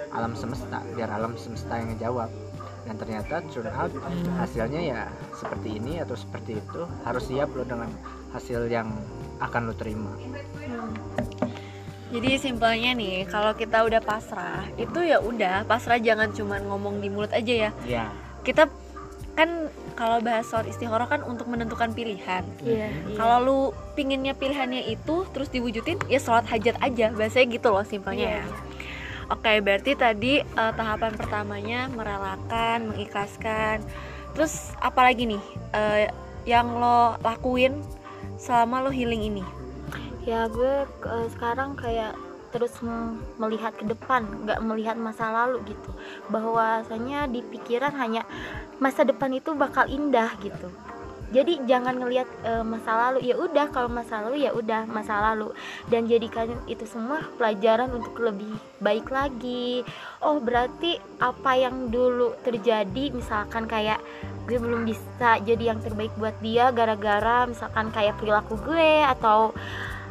alam 0.09 0.33
semesta 0.33 0.81
biar 0.97 1.13
alam 1.13 1.37
semesta 1.37 1.77
yang 1.77 1.93
ngejawab 1.93 2.29
dan 2.85 2.95
ternyata 3.01 3.41
turn 3.49 3.69
out 3.73 3.91
hasilnya 4.37 4.81
ya 4.81 5.01
seperti 5.33 5.81
ini 5.81 5.99
atau 6.05 6.13
seperti 6.13 6.61
itu 6.61 6.81
harus 7.01 7.23
siap 7.25 7.49
lo 7.57 7.65
dengan 7.65 7.89
hasil 8.31 8.69
yang 8.69 8.93
akan 9.41 9.61
lo 9.69 9.73
terima 9.75 10.13
Jadi 12.05 12.37
simpelnya 12.37 12.95
nih, 12.95 13.27
kalau 13.27 13.51
kita 13.57 13.81
udah 13.81 13.99
pasrah, 13.99 14.63
itu 14.79 15.03
ya 15.03 15.19
udah 15.19 15.65
pasrah 15.67 15.99
jangan 15.99 16.31
cuman 16.31 16.63
ngomong 16.63 17.03
di 17.03 17.11
mulut 17.11 17.33
aja 17.33 17.67
ya. 17.67 17.71
ya 17.83 18.05
Kita 18.45 18.69
kan 19.35 19.67
kalau 19.99 20.23
bahas 20.23 20.47
soal 20.47 20.63
istikharah 20.69 21.11
kan 21.11 21.25
untuk 21.27 21.49
menentukan 21.51 21.91
pilihan. 21.91 22.45
Iya, 22.63 22.87
Kalau 23.19 23.37
lu 23.43 23.59
pinginnya 23.99 24.31
pilihannya 24.31 24.95
itu 24.95 25.27
terus 25.33 25.51
diwujudin, 25.51 26.07
ya 26.07 26.21
sholat 26.21 26.47
hajat 26.47 26.79
aja. 26.79 27.11
Bahasanya 27.11 27.47
gitu 27.51 27.67
loh 27.73 27.83
simpelnya 27.83 28.39
Iya, 28.39 28.39
ya. 28.39 28.74
Oke, 29.29 29.57
berarti 29.61 29.97
tadi 29.97 30.41
eh, 30.41 30.73
tahapan 30.77 31.13
pertamanya 31.17 31.89
merelakan, 31.89 32.93
mengikhlaskan. 32.93 33.81
Terus 34.37 34.75
apalagi 34.83 35.37
nih 35.37 35.43
eh, 35.73 36.05
yang 36.45 36.77
lo 36.77 37.17
lakuin 37.25 37.81
selama 38.37 38.85
lo 38.85 38.91
healing 38.93 39.25
ini? 39.33 39.45
ya 40.25 40.49
gue 40.49 40.89
eh, 40.89 41.27
sekarang 41.37 41.77
kayak 41.77 42.17
terus 42.49 42.73
melihat 43.37 43.75
ke 43.77 43.85
depan 43.85 44.25
nggak 44.47 44.59
melihat 44.63 44.97
masa 44.97 45.29
lalu 45.29 45.61
gitu 45.69 45.91
bahwasanya 46.31 47.29
di 47.29 47.43
pikiran 47.45 47.93
hanya 47.99 48.23
masa 48.79 49.03
depan 49.05 49.29
itu 49.35 49.53
bakal 49.53 49.85
indah 49.85 50.33
gitu 50.41 50.71
jadi 51.35 51.59
jangan 51.67 51.99
ngelihat 51.99 52.29
eh, 52.47 52.63
masa 52.63 52.95
lalu. 52.95 53.27
Ya 53.27 53.35
udah 53.35 53.67
kalau 53.67 53.91
masa 53.91 54.23
lalu 54.23 54.47
ya 54.47 54.55
udah 54.55 54.87
masa 54.87 55.19
lalu. 55.19 55.51
Dan 55.91 56.07
jadikan 56.07 56.47
itu 56.71 56.87
semua 56.87 57.27
pelajaran 57.35 57.91
untuk 57.91 58.15
lebih 58.23 58.55
baik 58.79 59.11
lagi. 59.11 59.83
Oh 60.23 60.39
berarti 60.39 60.95
apa 61.19 61.59
yang 61.59 61.91
dulu 61.91 62.39
terjadi 62.47 63.11
misalkan 63.11 63.67
kayak 63.67 63.99
gue 64.47 64.55
belum 64.55 64.87
bisa 64.87 65.43
jadi 65.43 65.75
yang 65.75 65.83
terbaik 65.83 66.15
buat 66.15 66.39
dia 66.39 66.71
gara-gara 66.71 67.49
misalkan 67.49 67.91
kayak 67.91 68.15
perilaku 68.15 68.55
gue 68.61 69.03
atau 69.03 69.51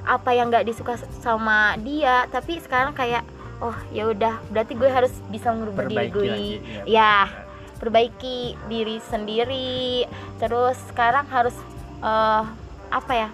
apa 0.05 0.37
yang 0.37 0.53
nggak 0.53 0.69
disuka 0.69 1.01
sama 1.25 1.81
dia. 1.81 2.29
Tapi 2.29 2.61
sekarang 2.61 2.93
kayak 2.93 3.25
oh 3.65 3.77
ya 3.97 4.13
udah 4.13 4.45
berarti 4.53 4.77
gue 4.77 4.91
harus 4.93 5.15
bisa 5.33 5.49
merubah 5.57 5.89
diri 5.89 6.13
gue. 6.13 6.27
lagi, 6.29 6.51
ya 6.85 7.44
perbaiki 7.79 8.55
diri 8.71 8.99
sendiri. 9.09 10.05
Terus 10.39 10.77
sekarang 10.91 11.27
harus 11.29 11.57
eh, 12.03 12.43
apa 12.91 13.13
ya 13.13 13.29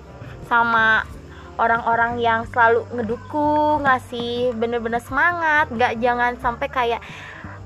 sama 0.49 1.05
orang-orang 1.61 2.17
yang 2.19 2.49
selalu 2.49 2.89
ngedukung 2.97 3.85
ngasih 3.85 4.57
bener-bener 4.57 5.03
semangat. 5.05 5.69
Nggak 5.69 6.01
jangan 6.01 6.33
sampai 6.41 6.69
kayak 6.73 7.03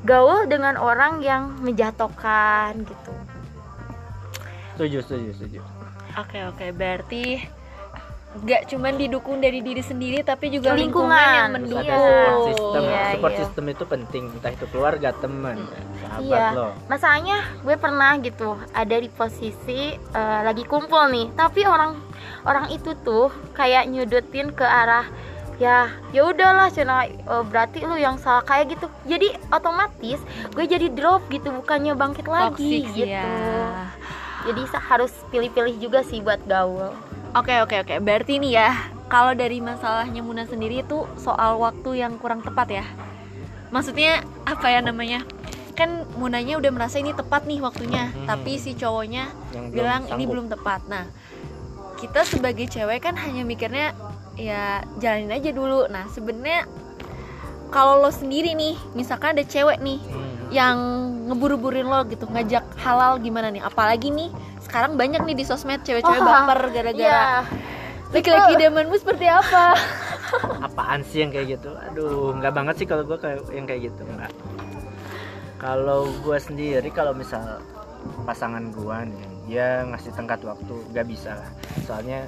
gaul 0.04 0.44
dengan 0.50 0.76
orang 0.76 1.24
yang 1.24 1.54
menjatuhkan 1.62 2.84
gitu. 2.84 3.14
Setuju 4.74 4.98
setuju 5.06 5.30
setuju. 5.38 5.60
Oke 6.14 6.38
oke, 6.46 6.66
berarti 6.74 7.42
nggak 8.34 8.66
cuman 8.66 8.98
didukung 8.98 9.38
dari 9.38 9.62
diri 9.62 9.78
sendiri 9.78 10.18
tapi 10.20 10.50
juga 10.50 10.74
lingkungan, 10.74 11.06
Lingkungan. 11.06 11.38
yang 11.38 11.50
mendukung. 11.54 11.86
Iya. 11.86 11.94
support 11.94 12.42
system 12.50 12.82
Iya, 12.82 13.02
support 13.14 13.32
iya. 13.32 13.40
system 13.40 13.64
itu 13.68 13.84
penting 13.86 14.22
entah 14.28 14.50
itu 14.50 14.66
keluarga 14.68 15.08
teman 15.14 15.56
sahabat 16.02 16.22
Iya. 16.26 16.46
lo 16.50 16.66
masalahnya 16.86 17.36
gue 17.62 17.76
pernah 17.76 18.10
gitu 18.18 18.48
ada 18.74 18.96
di 18.96 19.06
posisi 19.08 19.80
eh, 19.94 20.40
lagi 20.42 20.64
kumpul 20.64 21.06
nih 21.08 21.30
tapi 21.32 21.62
orang 21.62 21.94
orang 22.42 22.66
itu 22.68 22.90
tuh 23.00 23.30
kayak 23.52 23.86
nyudutin 23.86 24.50
ke 24.50 24.66
arah 24.66 25.06
ya 25.56 25.86
ya 26.10 26.26
udahlah 26.26 26.66
cina 26.68 27.06
eh, 27.06 27.14
berarti 27.46 27.86
lu 27.86 27.94
yang 27.94 28.18
salah 28.18 28.42
kayak 28.42 28.74
gitu 28.74 28.90
jadi 29.06 29.38
otomatis 29.48 30.18
gue 30.50 30.64
jadi 30.66 30.90
drop 30.90 31.22
gitu 31.30 31.54
bukannya 31.54 31.94
bangkit 31.94 32.26
lagi 32.26 32.50
Toxic 32.50 32.82
gitu 32.98 33.14
ya. 33.14 33.22
jadi 34.44 34.62
harus 34.90 35.14
pilih-pilih 35.30 35.78
juga 35.78 36.02
sih 36.02 36.18
buat 36.18 36.42
gaul 36.44 36.90
Oke 37.34 37.50
oke 37.58 37.82
oke, 37.82 37.94
berarti 37.98 38.38
nih 38.38 38.62
ya 38.62 38.70
kalau 39.10 39.34
dari 39.34 39.58
masalahnya 39.58 40.22
Muna 40.22 40.46
sendiri 40.46 40.86
itu 40.86 41.02
soal 41.18 41.58
waktu 41.58 41.98
yang 41.98 42.14
kurang 42.22 42.46
tepat 42.46 42.70
ya. 42.70 42.86
Maksudnya 43.74 44.22
apa 44.46 44.70
ya 44.70 44.78
namanya? 44.78 45.26
Kan 45.74 46.06
Munanya 46.14 46.62
udah 46.62 46.70
merasa 46.70 47.02
ini 47.02 47.10
tepat 47.10 47.50
nih 47.50 47.58
waktunya, 47.58 48.14
Mhm. 48.14 48.30
tapi 48.30 48.54
si 48.62 48.78
cowoknya 48.78 49.26
yang 49.50 49.66
belum 49.66 49.74
bilang 49.74 50.02
ini 50.14 50.24
belum 50.30 50.46
tepat. 50.46 50.86
Nah, 50.86 51.10
kita 51.98 52.22
sebagai 52.22 52.70
cewek 52.70 53.02
kan 53.02 53.18
hanya 53.18 53.42
mikirnya 53.42 53.90
ya 54.38 54.86
jalanin 55.02 55.34
aja 55.34 55.50
dulu. 55.50 55.90
Nah, 55.90 56.06
sebenarnya 56.14 56.70
kalau 57.74 57.98
lo 57.98 58.14
sendiri 58.14 58.54
nih, 58.54 58.78
misalkan 58.94 59.34
ada 59.34 59.42
cewek 59.42 59.82
nih 59.82 59.98
Hmm. 59.98 60.54
yang 60.54 60.76
ngeburu-burin 61.26 61.90
lo 61.90 62.06
gitu, 62.06 62.30
ngajak 62.30 62.62
halal 62.78 63.18
gimana 63.18 63.50
nih? 63.50 63.66
Apalagi 63.66 64.14
nih 64.14 64.30
sekarang 64.74 64.98
banyak 64.98 65.22
nih 65.22 65.36
di 65.38 65.44
sosmed 65.46 65.86
cewek-cewek 65.86 66.18
Oh, 66.18 66.26
baper 66.26 66.66
gara-gara. 66.74 66.90
Iya. 66.90 67.46
laki-laki 68.10 68.58
idamanmu 68.58 68.98
seperti 68.98 69.30
apa? 69.30 69.78
Apaan 70.66 71.06
sih 71.06 71.22
yang 71.22 71.30
kayak 71.30 71.62
gitu? 71.62 71.70
Aduh 71.78 72.34
nggak 72.34 72.50
banget 72.50 72.74
sih 72.82 72.86
kalau 72.90 73.06
gue 73.06 73.14
kayak 73.14 73.46
yang 73.54 73.70
kayak 73.70 73.94
gitu 73.94 74.02
nggak. 74.02 74.34
Kalau 75.62 76.10
gue 76.10 76.38
sendiri 76.42 76.90
kalau 76.90 77.14
misal 77.14 77.62
pasangan 78.26 78.74
gue 78.74 78.98
nih 79.14 79.26
dia 79.46 79.86
ngasih 79.86 80.10
tengkat 80.10 80.42
waktu 80.42 80.74
nggak 80.90 81.06
bisa 81.06 81.38
lah. 81.38 81.50
Soalnya 81.86 82.26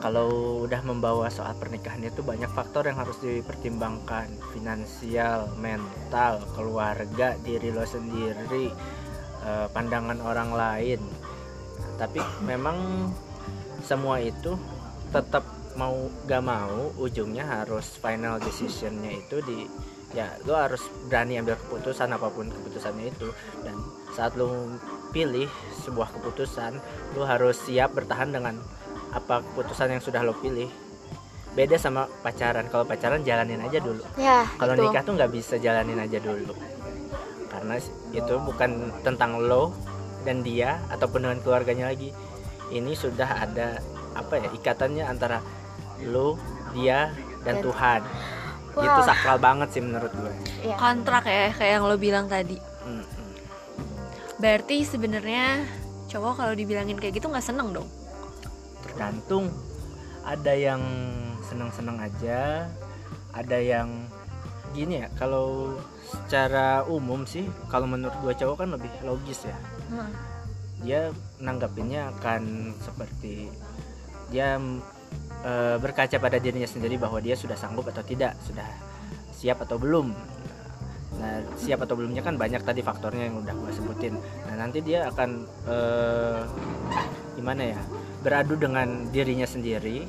kalau 0.00 0.64
udah 0.64 0.80
membawa 0.80 1.28
soal 1.28 1.52
pernikahan 1.60 2.00
itu 2.00 2.24
banyak 2.24 2.48
faktor 2.56 2.88
yang 2.88 2.96
harus 2.96 3.20
dipertimbangkan. 3.20 4.32
Finansial 4.56 5.52
mental 5.60 6.40
keluarga 6.56 7.36
diri 7.44 7.68
lo 7.68 7.84
sendiri 7.84 8.72
eh, 9.44 9.66
pandangan 9.76 10.24
orang 10.24 10.56
lain 10.56 11.00
tapi 11.96 12.20
memang 12.44 13.10
semua 13.84 14.20
itu 14.20 14.56
tetap 15.12 15.44
mau 15.76 16.08
gak 16.24 16.44
mau 16.44 16.92
ujungnya 16.96 17.44
harus 17.44 18.00
final 18.00 18.40
decisionnya 18.40 19.12
itu 19.12 19.44
di 19.44 19.68
ya 20.16 20.32
lo 20.48 20.56
harus 20.56 20.80
berani 21.12 21.36
ambil 21.36 21.60
keputusan 21.60 22.08
apa 22.08 22.32
pun 22.32 22.48
keputusannya 22.48 23.12
itu. 23.12 23.28
Dan 23.60 23.76
saat 24.16 24.32
lo 24.40 24.80
pilih 25.12 25.48
sebuah 25.84 26.16
keputusan 26.16 26.80
lo 27.16 27.22
harus 27.28 27.60
siap 27.60 27.92
bertahan 27.92 28.32
dengan 28.32 28.56
apa 29.12 29.44
keputusan 29.52 29.92
yang 29.96 30.02
sudah 30.02 30.24
lo 30.24 30.32
pilih. 30.40 30.72
Beda 31.52 31.80
sama 31.80 32.08
pacaran. 32.20 32.68
Kalau 32.68 32.84
pacaran 32.84 33.24
jalanin 33.24 33.60
aja 33.64 33.80
dulu. 33.80 34.04
Ya, 34.20 34.44
kalau 34.60 34.76
itu. 34.76 34.82
nikah 34.88 35.02
tuh 35.04 35.12
nggak 35.16 35.32
bisa 35.32 35.56
jalanin 35.56 36.00
aja 36.00 36.20
dulu. 36.20 36.52
Karena 37.48 37.80
itu 38.12 38.34
bukan 38.44 38.92
tentang 39.00 39.40
lo 39.40 39.72
dan 40.26 40.42
dia 40.42 40.82
ataupun 40.90 41.22
dengan 41.22 41.38
keluarganya 41.40 41.86
lagi. 41.86 42.10
Ini 42.68 42.92
sudah 42.98 43.46
ada 43.46 43.78
apa 44.18 44.42
ya 44.42 44.48
ikatannya 44.50 45.06
antara 45.06 45.38
lo 46.02 46.34
dia 46.74 47.14
dan 47.46 47.62
Dan- 47.62 47.64
Tuhan. 47.70 48.02
Wah. 48.76 48.84
itu 48.84 49.00
sakral 49.08 49.40
banget 49.40 49.72
sih 49.72 49.80
menurut 49.80 50.12
gue 50.12 50.28
Ya. 50.60 50.76
kontrak 50.76 51.24
ya 51.24 51.48
kayak 51.48 51.80
yang 51.80 51.84
lo 51.88 51.96
bilang 51.96 52.28
tadi. 52.28 52.60
Mm, 52.84 53.00
mm. 53.00 53.32
berarti 54.36 54.84
sebenarnya 54.84 55.64
cowok 56.12 56.44
kalau 56.44 56.52
dibilangin 56.52 57.00
kayak 57.00 57.16
gitu 57.16 57.32
nggak 57.32 57.40
seneng 57.40 57.72
dong? 57.72 57.88
Tergantung. 58.84 59.48
Ada 60.28 60.52
yang 60.52 60.82
senang-senang 61.46 62.02
aja 62.02 62.68
ada 63.30 63.58
yang 63.60 63.88
gini 64.72 65.04
ya 65.04 65.08
kalau 65.14 65.76
secara 66.04 66.82
umum 66.88 67.24
sih 67.24 67.46
kalau 67.68 67.86
menurut 67.88 68.12
gue 68.20 68.32
cowok 68.34 68.64
kan 68.64 68.68
lebih 68.74 68.90
logis 69.04 69.46
ya 69.46 69.56
Dia 70.82 71.10
nanggapinnya 71.40 72.12
akan 72.16 72.74
seperti 72.82 73.48
dia 74.28 74.58
e, 75.46 75.52
berkaca 75.78 76.18
pada 76.18 76.36
dirinya 76.42 76.66
sendiri 76.66 76.98
bahwa 76.98 77.22
dia 77.22 77.38
sudah 77.38 77.54
sanggup 77.54 77.86
atau 77.88 78.02
tidak 78.02 78.34
sudah 78.42 78.66
siap 79.32 79.62
atau 79.62 79.78
belum. 79.78 80.10
Nah 81.16 81.40
siap 81.56 81.86
atau 81.86 81.96
belumnya 81.96 82.20
kan 82.20 82.36
banyak 82.36 82.60
tadi 82.60 82.84
faktornya 82.84 83.30
yang 83.30 83.40
udah 83.40 83.54
gue 83.54 83.72
sebutin. 83.72 84.14
Nah 84.50 84.54
nanti 84.58 84.82
dia 84.82 85.08
akan 85.08 85.30
e, 85.64 85.76
gimana 87.38 87.62
ya 87.76 87.80
beradu 88.20 88.58
dengan 88.58 89.08
dirinya 89.14 89.46
sendiri. 89.46 90.04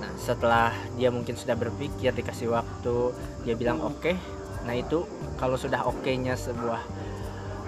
Nah 0.00 0.12
setelah 0.16 0.70
dia 0.96 1.10
mungkin 1.10 1.34
sudah 1.34 1.58
berpikir 1.58 2.14
dikasih 2.14 2.54
waktu 2.54 2.96
dia 3.44 3.54
bilang 3.58 3.82
oke. 3.82 4.14
Nah 4.62 4.74
itu 4.78 5.02
kalau 5.36 5.58
sudah 5.58 5.82
oke 5.84 6.08
nya 6.14 6.38
sebuah 6.38 7.01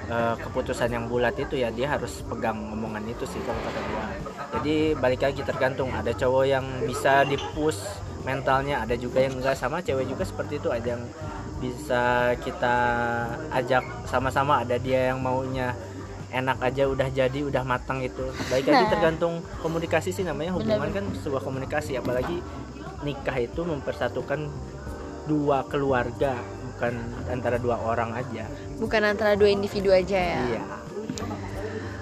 eh, 0.04 0.34
keputusan 0.38 0.88
yang 0.88 1.04
bulat 1.06 1.34
itu 1.36 1.56
ya 1.56 1.68
dia 1.68 1.90
harus 1.90 2.20
pegang 2.24 2.56
omongan 2.72 3.04
itu 3.06 3.24
sih 3.24 3.40
kalau 3.42 3.60
kata 3.60 3.80
gua. 3.88 4.04
Jadi 4.60 4.76
balik 4.94 5.20
lagi 5.22 5.40
tergantung. 5.42 5.90
Ada 5.90 6.12
cowok 6.14 6.44
yang 6.44 6.64
bisa 6.84 7.24
dipus 7.26 7.82
mentalnya 8.24 8.80
ada 8.80 8.94
juga 8.94 9.20
yang 9.20 9.36
enggak. 9.36 9.56
Sama 9.58 9.82
cewek 9.82 10.06
juga 10.06 10.24
seperti 10.24 10.62
itu. 10.62 10.68
Ada 10.70 10.96
yang 10.96 11.02
bisa 11.58 12.02
kita 12.38 12.76
ajak 13.50 13.84
sama-sama. 14.06 14.62
Ada 14.62 14.78
dia 14.78 15.12
yang 15.12 15.18
maunya 15.18 15.74
enak 16.34 16.58
aja 16.62 16.90
udah 16.90 17.08
jadi 17.10 17.40
udah 17.46 17.62
matang 17.62 18.02
itu. 18.02 18.26
Balik 18.50 18.66
lagi 18.70 18.84
Nah. 18.86 18.92
tergantung 18.94 19.42
komunikasi 19.62 20.10
sih. 20.10 20.22
Namanya 20.26 20.54
hubungan 20.54 20.90
Benar. 20.90 20.96
kan 21.02 21.06
sebuah 21.18 21.42
komunikasi. 21.42 21.98
Apalagi 21.98 22.38
nikah 23.02 23.36
itu 23.36 23.60
mempersatukan 23.62 24.48
dua 25.24 25.64
keluarga 25.68 26.36
bukan 26.74 26.94
antara 27.30 27.56
dua 27.56 27.78
orang 27.80 28.12
aja 28.12 28.44
bukan 28.76 29.02
antara 29.06 29.34
dua 29.34 29.48
individu 29.48 29.90
aja 29.90 30.16
ya 30.16 30.40
Iya. 30.50 30.62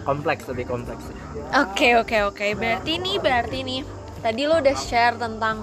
Kompleks 0.02 0.50
lebih 0.50 0.66
kompleks 0.66 1.06
sih. 1.06 1.16
Oke 1.54 1.94
oke 1.94 2.16
oke 2.26 2.46
berarti 2.54 2.98
nih 2.98 3.16
berarti 3.16 3.58
nih 3.62 3.80
tadi 4.18 4.42
lo 4.44 4.58
udah 4.58 4.74
share 4.74 5.14
tentang 5.14 5.62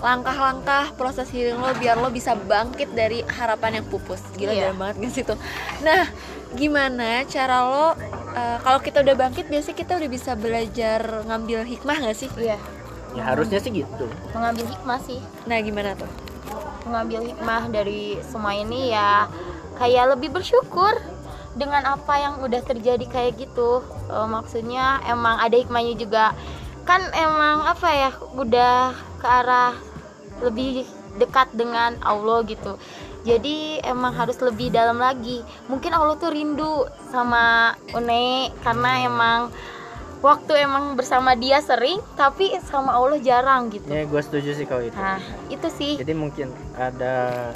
langkah-langkah 0.00 0.92
proses 0.94 1.28
healing 1.28 1.56
lo 1.56 1.72
biar 1.74 1.96
lo 1.96 2.08
bisa 2.08 2.32
bangkit 2.34 2.92
dari 2.92 3.20
harapan 3.22 3.80
yang 3.80 3.86
pupus 3.86 4.20
gila 4.34 4.52
Iya. 4.52 4.62
dalam 4.66 4.78
banget 4.78 4.96
gak 4.98 5.12
sih 5.12 5.24
tuh 5.24 5.38
nah 5.80 6.08
gimana 6.50 7.24
cara 7.24 7.56
lo 7.62 7.86
eh, 8.30 8.58
kalau 8.58 8.80
kita 8.80 9.00
udah 9.00 9.16
bangkit 9.18 9.46
biasanya 9.46 9.76
kita 9.78 9.92
udah 9.96 10.10
bisa 10.10 10.32
belajar 10.34 11.00
ngambil 11.24 11.64
hikmah 11.64 11.96
gak 12.02 12.16
sih 12.18 12.28
Iya. 12.36 12.56
Ya 13.10 13.22
harusnya 13.26 13.58
sih 13.58 13.74
gitu. 13.74 14.06
Mengambil 14.30 14.68
hikmah 14.68 15.00
sih. 15.02 15.18
nah 15.42 15.56
gimana 15.58 15.92
tuh 15.94 16.08
mengambil 16.82 17.20
hikmah 17.22 17.68
dari 17.68 18.00
semua 18.24 18.52
ini 18.52 18.90
ya 18.90 19.28
kayak 19.80 20.14
lebih 20.14 20.28
bersyukur 20.36 20.92
dengan 21.56 21.82
apa 21.82 22.14
yang 22.20 22.38
udah 22.44 22.62
terjadi 22.62 23.06
kayak 23.08 23.40
gitu. 23.40 23.80
Eh, 24.12 24.28
maksudnya 24.28 25.00
emang 25.08 25.40
ada 25.40 25.56
hikmahnya 25.56 25.96
juga. 25.96 26.36
Kan 26.84 27.00
emang 27.16 27.64
apa 27.64 27.88
ya 27.90 28.10
udah 28.36 28.92
ke 29.18 29.26
arah 29.26 29.74
lebih 30.44 30.84
dekat 31.16 31.48
dengan 31.56 31.96
Allah 32.04 32.44
gitu. 32.46 32.76
Jadi 33.20 33.84
emang 33.84 34.16
harus 34.16 34.40
lebih 34.40 34.72
dalam 34.72 34.96
lagi. 34.96 35.44
Mungkin 35.68 35.92
Allah 35.92 36.16
tuh 36.16 36.32
rindu 36.32 36.88
sama 37.12 37.76
Une 37.92 38.48
karena 38.64 39.04
emang 39.04 39.52
waktu 40.24 40.64
emang 40.64 40.96
bersama 40.96 41.36
dia 41.36 41.60
sering 41.60 42.00
tapi 42.16 42.56
sama 42.64 42.96
Allah 42.96 43.20
jarang 43.20 43.68
gitu. 43.68 43.88
Ya 43.92 44.08
gue 44.08 44.20
setuju 44.24 44.56
sih 44.56 44.64
kalau 44.64 44.84
itu. 44.84 44.96
nah 44.96 45.20
itu 45.52 45.68
sih. 45.68 45.92
Jadi 46.00 46.16
mungkin 46.16 46.48
ada 46.76 47.52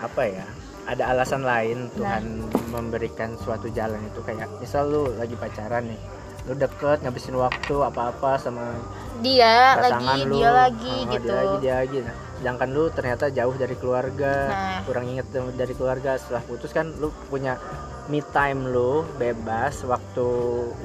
apa 0.00 0.22
ya? 0.24 0.46
Ada 0.86 1.10
alasan 1.10 1.42
lain 1.42 1.90
Tuhan 1.98 2.46
memberikan 2.70 3.34
suatu 3.42 3.66
jalan 3.74 3.98
itu 4.06 4.22
kayak 4.22 4.46
misal 4.62 4.86
lu 4.86 5.02
lagi 5.18 5.34
pacaran 5.34 5.90
nih, 5.90 6.00
lu 6.46 6.54
deket 6.54 7.02
ngabisin 7.02 7.34
waktu 7.34 7.74
apa-apa 7.74 8.38
sama 8.38 8.78
dia 9.18 9.74
lagi 9.82 10.28
lu, 10.28 10.38
dia 10.38 10.50
lagi 10.54 10.96
oh, 11.02 11.10
gitu 11.10 11.26
Dia 11.26 11.36
lagi 11.42 11.56
dia 11.58 11.74
lagi. 11.82 11.98
Nah, 12.06 12.16
sedangkan 12.38 12.68
lu 12.70 12.84
ternyata 12.94 13.24
jauh 13.34 13.56
dari 13.58 13.74
keluarga, 13.74 14.34
Nah. 14.46 14.80
kurang 14.86 15.06
inget 15.10 15.26
dari 15.34 15.74
keluarga. 15.74 16.14
Setelah 16.20 16.42
putus 16.46 16.70
kan 16.70 16.86
lu 17.02 17.10
punya 17.26 17.58
me 18.06 18.22
time 18.30 18.70
lu 18.70 19.02
bebas, 19.18 19.82
waktu 19.82 20.26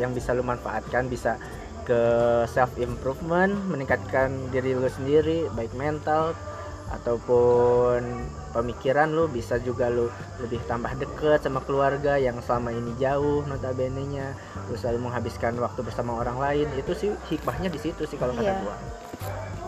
yang 0.01 0.17
bisa 0.17 0.33
lu 0.33 0.41
manfaatkan 0.41 1.05
bisa 1.05 1.37
ke 1.85 2.01
self 2.49 2.73
improvement, 2.81 3.53
meningkatkan 3.69 4.49
diri 4.49 4.73
lu 4.73 4.89
sendiri, 4.89 5.45
baik 5.53 5.73
mental 5.77 6.33
ataupun 6.91 8.03
pemikiran 8.51 9.07
lu 9.07 9.31
bisa 9.31 9.55
juga 9.63 9.87
lu 9.87 10.11
lebih 10.43 10.59
tambah 10.67 10.91
deket 10.99 11.47
sama 11.47 11.63
keluarga 11.63 12.19
yang 12.19 12.37
selama 12.43 12.75
ini 12.75 12.91
jauh 12.99 13.47
notabene 13.47 14.03
nya 14.11 14.27
lu 14.67 14.75
selalu 14.75 15.07
menghabiskan 15.07 15.55
waktu 15.57 15.79
bersama 15.87 16.19
orang 16.19 16.37
lain. 16.37 16.67
Itu 16.75 16.91
sih 16.91 17.09
hikmahnya 17.31 17.71
di 17.71 17.79
situ 17.79 18.03
sih 18.03 18.19
kalau 18.19 18.35
kata 18.35 18.51
Iya. 18.51 18.59
gua. 18.59 18.75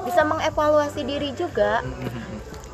Bisa 0.04 0.22
mengevaluasi 0.28 1.02
diri 1.08 1.32
juga 1.32 1.80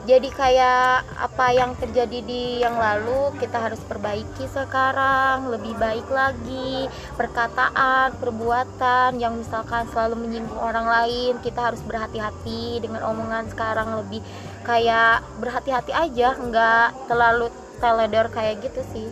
jadi 0.07 0.29
kayak 0.31 1.12
apa 1.19 1.45
yang 1.51 1.75
terjadi 1.75 2.19
di 2.23 2.63
yang 2.63 2.79
lalu 2.79 3.35
kita 3.39 3.59
harus 3.59 3.81
perbaiki 3.83 4.47
sekarang. 4.47 5.51
Lebih 5.51 5.75
baik 5.75 6.07
lagi 6.07 6.88
perkataan 7.19 8.15
perbuatan 8.15 9.19
yang 9.19 9.35
misalkan 9.35 9.88
selalu 9.91 10.27
menyinggung 10.27 10.59
orang 10.59 10.88
lain. 10.88 11.39
Kita 11.43 11.71
harus 11.71 11.83
berhati-hati 11.83 12.79
dengan 12.79 13.03
omongan 13.12 13.51
sekarang. 13.51 13.99
Lebih 14.05 14.23
kayak 14.63 15.25
berhati-hati 15.43 15.91
aja 15.91 16.35
nggak 16.35 17.12
terlalu 17.12 17.51
teledor 17.83 18.31
kayak 18.31 18.63
gitu 18.63 18.81
sih. 18.95 19.09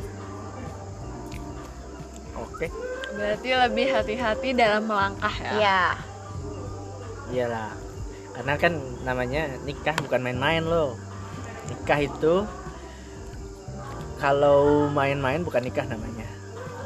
Oke. 2.38 2.72
Berarti 3.18 3.50
lebih 3.50 3.88
hati-hati 3.92 4.50
dalam 4.56 4.88
melangkah 4.88 5.36
ya? 5.42 5.52
Ya 5.58 5.84
iyalah 7.32 7.76
karena 8.38 8.54
kan 8.54 8.74
namanya 9.02 9.50
nikah 9.66 9.98
bukan 9.98 10.22
main-main 10.22 10.62
loh. 10.62 10.94
Nikah 11.68 12.00
itu 12.06 12.46
kalau 14.22 14.86
main-main 14.94 15.42
bukan 15.42 15.66
nikah 15.66 15.90
namanya. 15.90 16.30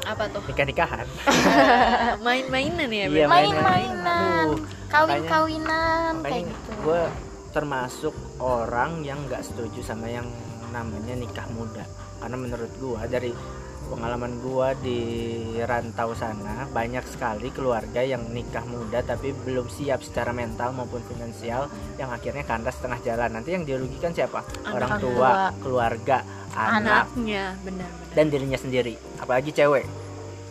Apa 0.08 0.32
tuh? 0.32 0.40
Nikah 0.48 0.66
nikahan 0.66 1.06
main-mainan 2.26 2.88
ya 2.90 3.04
Iya, 3.06 3.26
main-mainan. 3.28 4.46
Kawin-kawinan 4.90 6.24
kayak 6.26 6.50
gitu. 6.50 6.70
gue 6.82 7.02
termasuk 7.52 8.14
orang 8.40 9.04
yang 9.04 9.20
nggak 9.28 9.44
setuju 9.44 9.84
sama 9.84 10.08
yang 10.08 10.26
namanya 10.72 11.14
nikah 11.14 11.44
muda. 11.52 11.84
Karena 12.18 12.36
menurut 12.40 12.72
gue 12.80 13.00
dari 13.12 13.30
pengalaman 13.92 14.40
gua 14.40 14.72
di 14.72 14.98
rantau 15.60 16.16
sana 16.16 16.64
banyak 16.72 17.04
sekali 17.04 17.52
keluarga 17.52 18.00
yang 18.00 18.24
nikah 18.32 18.64
muda 18.64 19.04
tapi 19.04 19.36
belum 19.44 19.68
siap 19.68 20.00
secara 20.00 20.32
mental 20.32 20.72
maupun 20.72 21.04
finansial 21.04 21.68
yang 22.00 22.08
akhirnya 22.08 22.48
kandas 22.48 22.80
setengah 22.80 23.04
jalan. 23.04 23.30
Nanti 23.36 23.52
yang 23.52 23.68
dirugikan 23.68 24.16
siapa? 24.16 24.40
Orang 24.72 24.96
Anak 24.96 25.02
tua 25.04 25.12
tua. 25.12 25.32
keluarga 25.60 26.18
anak. 26.56 27.12
Anaknya 27.12 27.44
benar-benar 27.60 28.16
dan 28.16 28.26
dirinya 28.28 28.58
sendiri 28.60 28.94
apalagi 29.20 29.52
cewek. 29.52 29.84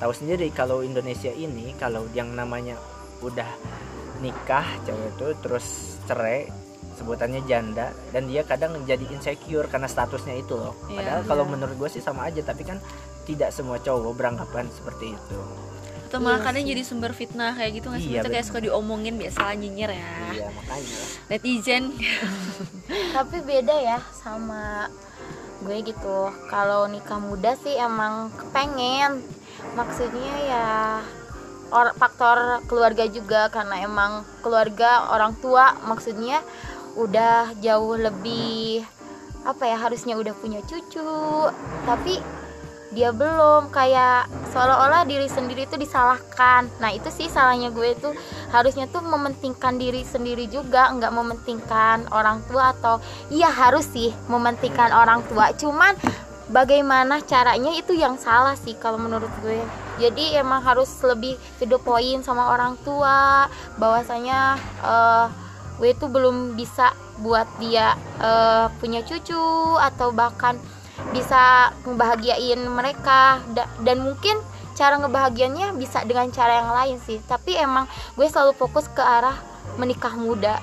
Tahu 0.01 0.13
sendiri 0.17 0.49
kalau 0.53 0.81
Indonesia 0.81 1.29
ini 1.29 1.77
kalau 1.77 2.05
yang 2.13 2.33
namanya 2.33 2.77
udah 3.21 3.45
nikah 4.21 4.65
cewek 4.85 5.17
itu 5.17 5.27
terus 5.41 5.97
cerai 6.09 6.49
sebutannya 6.97 7.41
janda 7.49 7.89
dan 8.13 8.29
dia 8.29 8.45
kadang 8.45 8.77
jadi 8.85 9.01
insecure 9.09 9.65
karena 9.65 9.89
statusnya 9.89 10.37
itu 10.37 10.53
loh. 10.53 10.77
Iya, 10.85 10.97
padahal 11.01 11.21
kalau 11.25 11.43
iya. 11.49 11.51
menurut 11.53 11.75
gue 11.81 11.89
sih 11.97 12.03
sama 12.03 12.29
aja 12.29 12.41
tapi 12.45 12.61
kan 12.61 12.77
tidak 13.33 13.49
semua 13.55 13.79
cowok 13.79 14.13
beranggapan 14.13 14.67
seperti 14.71 15.15
itu. 15.15 15.39
Atau 16.11 16.19
malah 16.19 16.43
kadang 16.43 16.67
jadi 16.67 16.83
sumber 16.83 17.15
fitnah 17.15 17.55
kayak 17.55 17.79
gitu 17.79 17.87
nggak 17.87 18.03
sih? 18.03 18.11
Iya, 18.11 18.19
itu 18.19 18.29
kayak 18.35 18.45
suka 18.51 18.59
diomongin 18.59 19.15
biasa 19.15 19.55
nyinyir 19.55 19.95
ya. 19.95 20.11
Iya 20.35 20.47
makanya. 20.51 20.99
Netizen. 21.31 21.83
Tapi 23.15 23.37
beda 23.47 23.75
ya 23.79 23.99
sama 24.11 24.91
gue 25.63 25.77
gitu. 25.87 26.19
Kalau 26.51 26.91
nikah 26.91 27.15
muda 27.15 27.55
sih 27.63 27.79
emang 27.79 28.27
kepengen. 28.35 29.23
Maksudnya 29.71 30.35
ya 30.51 30.67
or, 31.71 31.95
faktor 31.95 32.59
keluarga 32.67 33.07
juga 33.07 33.47
karena 33.47 33.79
emang 33.79 34.27
keluarga 34.43 35.15
orang 35.15 35.31
tua 35.39 35.79
maksudnya 35.87 36.43
udah 36.99 37.55
jauh 37.63 37.95
lebih 37.95 38.83
apa 39.47 39.63
ya 39.63 39.79
harusnya 39.79 40.19
udah 40.19 40.35
punya 40.35 40.59
cucu. 40.67 41.07
Tapi 41.87 42.40
dia 42.91 43.15
belum 43.15 43.71
kayak 43.71 44.27
seolah-olah 44.51 45.07
diri 45.07 45.31
sendiri 45.31 45.63
itu 45.63 45.79
disalahkan. 45.79 46.67
Nah 46.83 46.91
itu 46.91 47.07
sih 47.07 47.31
salahnya 47.31 47.71
gue 47.71 47.95
itu 47.95 48.11
harusnya 48.51 48.91
tuh 48.91 48.99
mementingkan 48.99 49.79
diri 49.79 50.03
sendiri 50.03 50.51
juga 50.51 50.91
nggak 50.91 51.13
mementingkan 51.15 52.11
orang 52.11 52.43
tua 52.51 52.75
atau 52.75 52.99
iya 53.31 53.47
harus 53.47 53.87
sih 53.87 54.11
mementingkan 54.27 54.91
orang 54.91 55.23
tua. 55.31 55.55
Cuman 55.55 55.95
bagaimana 56.51 57.23
caranya 57.23 57.71
itu 57.71 57.95
yang 57.95 58.19
salah 58.19 58.59
sih 58.59 58.75
kalau 58.75 58.99
menurut 58.99 59.31
gue. 59.39 59.63
Jadi 60.03 60.35
emang 60.35 60.59
harus 60.59 60.91
lebih 61.07 61.39
to 61.63 61.63
the 61.63 61.79
sama 62.19 62.51
orang 62.51 62.75
tua. 62.83 63.47
Bahwasanya 63.79 64.59
eh, 64.83 65.25
gue 65.79 65.89
itu 65.95 66.11
belum 66.11 66.59
bisa 66.59 66.91
buat 67.23 67.47
dia 67.55 67.95
eh, 68.19 68.67
punya 68.83 68.99
cucu 69.07 69.79
atau 69.79 70.11
bahkan 70.11 70.59
bisa 71.09 71.73
ngebahagiain 71.83 72.61
mereka 72.69 73.41
Da- 73.51 73.69
dan 73.81 74.05
mungkin 74.05 74.37
cara 74.77 74.97
ngebahagiannya 74.97 75.75
bisa 75.75 76.05
dengan 76.07 76.29
cara 76.31 76.63
yang 76.63 76.71
lain 76.71 76.97
sih. 77.03 77.19
Tapi 77.25 77.57
emang 77.57 77.89
gue 78.15 78.25
selalu 78.25 78.55
fokus 78.55 78.87
ke 78.89 79.01
arah 79.01 79.35
menikah 79.75 80.13
muda. 80.15 80.61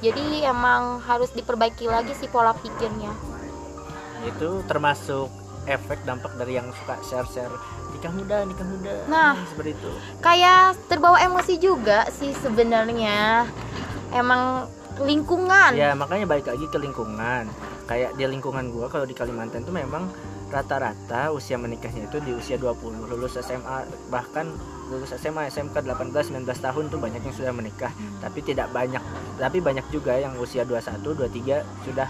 Jadi 0.00 0.42
emang 0.48 1.04
harus 1.04 1.28
diperbaiki 1.36 1.84
lagi 1.84 2.16
sih 2.16 2.26
pola 2.26 2.56
pikirnya. 2.56 3.12
Itu 4.24 4.64
termasuk 4.64 5.28
efek 5.68 6.02
dampak 6.08 6.34
dari 6.40 6.56
yang 6.56 6.72
suka 6.72 6.96
share-share 7.04 7.52
nikah 7.92 8.12
muda 8.12 8.36
nikah 8.48 8.64
muda. 8.64 8.94
Nah. 9.06 9.36
Hmm, 9.36 9.44
seperti 9.44 9.76
itu. 9.76 9.90
kayak 10.24 10.76
terbawa 10.88 11.20
emosi 11.20 11.54
juga 11.60 12.08
sih 12.10 12.32
sebenarnya. 12.40 13.44
Emang 14.10 14.66
lingkungan. 15.04 15.76
Ya 15.76 15.92
makanya 15.94 16.26
balik 16.26 16.48
lagi 16.48 16.66
ke 16.68 16.78
lingkungan 16.80 17.48
kayak 17.90 18.14
di 18.14 18.22
lingkungan 18.22 18.70
gua 18.70 18.86
kalau 18.86 19.02
di 19.02 19.12
Kalimantan 19.12 19.60
itu 19.60 19.74
memang 19.74 20.06
rata-rata 20.46 21.30
usia 21.30 21.54
menikahnya 21.54 22.06
itu 22.06 22.18
di 22.18 22.30
usia 22.32 22.54
20 22.54 22.78
lulus 23.04 23.34
SMA 23.36 23.82
bahkan 24.06 24.46
lulus 24.86 25.10
SMA 25.12 25.46
SMK 25.48 25.74
18 25.74 26.10
19 26.10 26.46
tahun 26.46 26.84
tuh 26.86 26.98
banyak 26.98 27.18
yang 27.20 27.34
sudah 27.34 27.50
menikah. 27.50 27.90
Tapi 28.18 28.38
tidak 28.40 28.70
banyak 28.70 29.02
tapi 29.36 29.58
banyak 29.58 29.86
juga 29.88 30.14
yang 30.14 30.34
usia 30.36 30.62
21 30.62 31.02
23 31.02 31.62
sudah 31.82 32.08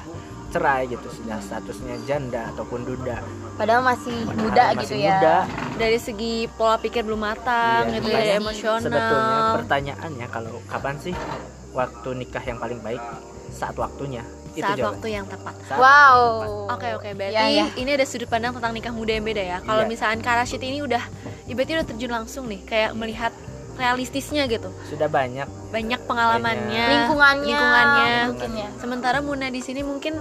cerai 0.50 0.82
gitu 0.84 1.06
sudah 1.06 1.38
statusnya 1.38 1.94
janda 2.04 2.48
ataupun 2.50 2.82
duda. 2.82 3.22
Padahal 3.54 3.80
masih 3.82 4.24
Padahal 4.24 4.40
muda 4.42 4.62
masih 4.66 4.80
gitu 4.82 4.94
ya. 4.98 5.12
muda. 5.14 5.36
dari 5.76 5.96
segi 5.96 6.34
pola 6.50 6.76
pikir 6.76 7.00
belum 7.02 7.20
matang 7.22 7.86
Iya, 7.86 7.94
gitu 7.94 8.08
ya 8.10 8.20
sih. 8.20 8.36
emosional. 8.36 8.82
sebetulnya 8.82 9.38
pertanyaannya 9.54 10.26
kalau 10.28 10.58
kapan 10.66 10.96
sih 10.98 11.14
waktu 11.70 12.08
nikah 12.16 12.42
yang 12.42 12.58
paling 12.58 12.80
baik? 12.80 13.00
Saat 13.50 13.76
waktunya 13.76 14.22
itu 14.52 14.60
saat 14.60 14.74
jawabannya. 14.74 14.86
waktu 14.90 15.06
yang 15.10 15.26
tepat 15.26 15.54
Saat 15.62 15.78
Wow. 15.78 16.20
Oke 16.68 16.88
oke 16.92 17.08
berarti 17.12 17.34
Iya, 17.34 17.44
iya. 17.46 17.64
ini 17.74 17.90
ada 17.90 18.02
sudut 18.02 18.26
pandang 18.26 18.52
tentang 18.52 18.70
nikah 18.70 18.90
muda 18.90 19.12
yang 19.12 19.22
beda 19.22 19.40
ya. 19.40 19.58
Kalau 19.60 19.82
Iya. 19.82 19.88
misalkan 19.88 20.20
Karashid 20.20 20.58
ini 20.60 20.80
udah 20.80 21.02
ibaratnya 21.46 21.76
udah 21.78 21.88
terjun 21.88 22.10
langsung 22.10 22.44
nih 22.46 22.60
kayak 22.62 22.90
melihat 22.92 23.32
realistisnya 23.72 24.44
gitu. 24.46 24.68
sudah 24.84 25.08
banyak 25.08 25.48
Banyak 25.70 26.00
pengalamannya, 26.04 26.84
lingkungannya 26.90 27.48
lingkungannya. 27.48 28.12
mungkin 28.28 28.50
ya 28.54 28.68
Sementara 28.76 29.18
Muna 29.20 29.48
di 29.48 29.58
sini 29.58 29.80
mungkin 29.80 30.20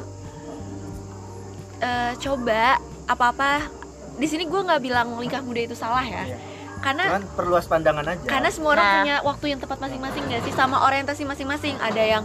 eh, 1.80 2.12
coba 2.18 2.78
apa-apa 3.06 3.68
di 4.16 4.28
sini 4.28 4.46
gue 4.46 4.60
nggak 4.60 4.82
bilang 4.82 5.08
nikah 5.18 5.40
muda 5.40 5.62
itu 5.62 5.74
salah 5.74 6.04
ya. 6.04 6.24
Iya. 6.26 6.38
Karena 6.80 7.04
cuman 7.12 7.24
perluas 7.36 7.66
pandangan 7.68 8.06
aja 8.06 8.24
karena 8.24 8.50
semua 8.50 8.72
orang 8.74 8.86
Nah. 8.86 8.96
punya 8.98 9.16
waktu 9.22 9.46
yang 9.50 9.60
tepat 9.60 9.78
masing-masing 9.78 10.24
nggak 10.26 10.42
sih 10.44 10.54
sama 10.54 10.78
orientasi 10.82 11.24
masing-masing. 11.26 11.76
Ada 11.78 12.04
yang 12.10 12.24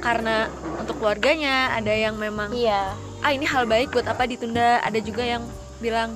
karena 0.00 0.50
untuk 0.76 1.00
keluarganya, 1.00 1.72
ada 1.72 1.92
yang 1.92 2.16
memang 2.20 2.52
iya. 2.52 2.92
Ah 3.24 3.32
ini 3.32 3.48
hal 3.48 3.64
baik 3.64 3.96
buat 3.96 4.06
apa 4.06 4.28
ditunda. 4.28 4.80
Ada 4.84 5.00
juga 5.00 5.24
yang 5.24 5.42
bilang 5.80 6.14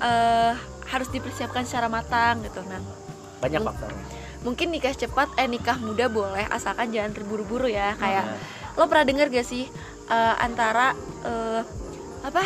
eh 0.00 0.52
harus 0.86 1.08
dipersiapkan 1.10 1.66
secara 1.66 1.90
matang 1.90 2.42
gitu. 2.46 2.62
Nah 2.66 2.78
banyak 3.42 3.60
faktornya. 3.60 4.04
mungkin 4.46 4.70
nikah 4.70 4.94
cepat 4.94 5.28
eh 5.36 5.50
nikah 5.50 5.76
muda 5.82 6.06
boleh 6.06 6.46
asalkan 6.48 6.94
jangan 6.94 7.12
terburu-buru 7.12 7.66
ya. 7.66 7.98
Kayak 7.98 8.24
Nah, 8.30 8.38
lo 8.78 8.86
pernah 8.86 9.06
dengar 9.08 9.26
gak 9.32 9.46
sih 9.48 9.66
eh, 10.08 10.34
antara 10.38 10.94
eh, 11.26 11.60
apa 12.22 12.44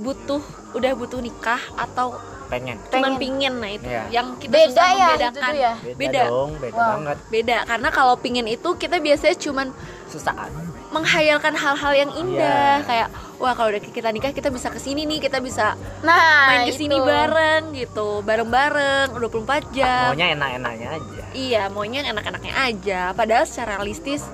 butuh 0.00 0.40
udah 0.72 0.92
butuh 0.96 1.20
nikah 1.20 1.60
atau 1.76 2.16
pengen. 2.50 2.76
Cuman 2.84 3.14
Pengen. 3.14 3.14
pingin 3.16 3.54
nah 3.56 3.70
itu. 3.70 3.86
Iya. 3.86 4.02
yang 4.10 4.26
kita 4.36 4.50
beda 4.50 4.68
susah 4.68 4.88
ya 4.92 5.06
membedakan. 5.08 5.52
ya 5.54 5.72
beda, 5.78 5.96
Beda. 5.96 6.22
dong 6.26 6.50
beda 6.58 6.74
Wow. 6.74 6.88
banget. 6.90 7.16
Beda 7.28 7.56
karena 7.64 7.88
kalau 7.88 8.14
pingin 8.16 8.46
itu 8.46 8.68
kita 8.74 8.96
biasanya 8.98 9.36
cuman 9.36 9.66
sesaat 10.06 10.50
menghayalkan 10.90 11.54
hal-hal 11.54 11.92
yang 11.96 12.10
indah. 12.12 12.74
Iya. 12.76 12.84
kayak 12.84 13.08
wah 13.38 13.54
kalau 13.54 13.70
udah 13.70 13.78
kita 13.80 14.10
nikah 14.10 14.30
kita 14.30 14.50
bisa 14.50 14.68
ke 14.68 14.76
sini 14.76 15.06
nih 15.06 15.22
kita 15.22 15.38
bisa 15.38 15.78
nah 16.02 16.50
main 16.50 16.66
ke 16.66 16.74
sini 16.74 16.92
itu. 16.92 17.06
bareng 17.06 17.62
gitu. 17.72 18.08
Bareng-bareng 18.20 19.14
24 19.14 19.70
jam. 19.70 20.10
Maunya 20.10 20.34
enak-enaknya 20.34 20.88
aja. 20.90 21.22
Iya 21.30 21.62
maunya 21.68 22.02
yang 22.02 22.10
enak-enaknya 22.12 22.52
aja. 22.52 23.00
Padahal 23.12 23.46
secara 23.46 23.78
realistis 23.78 24.26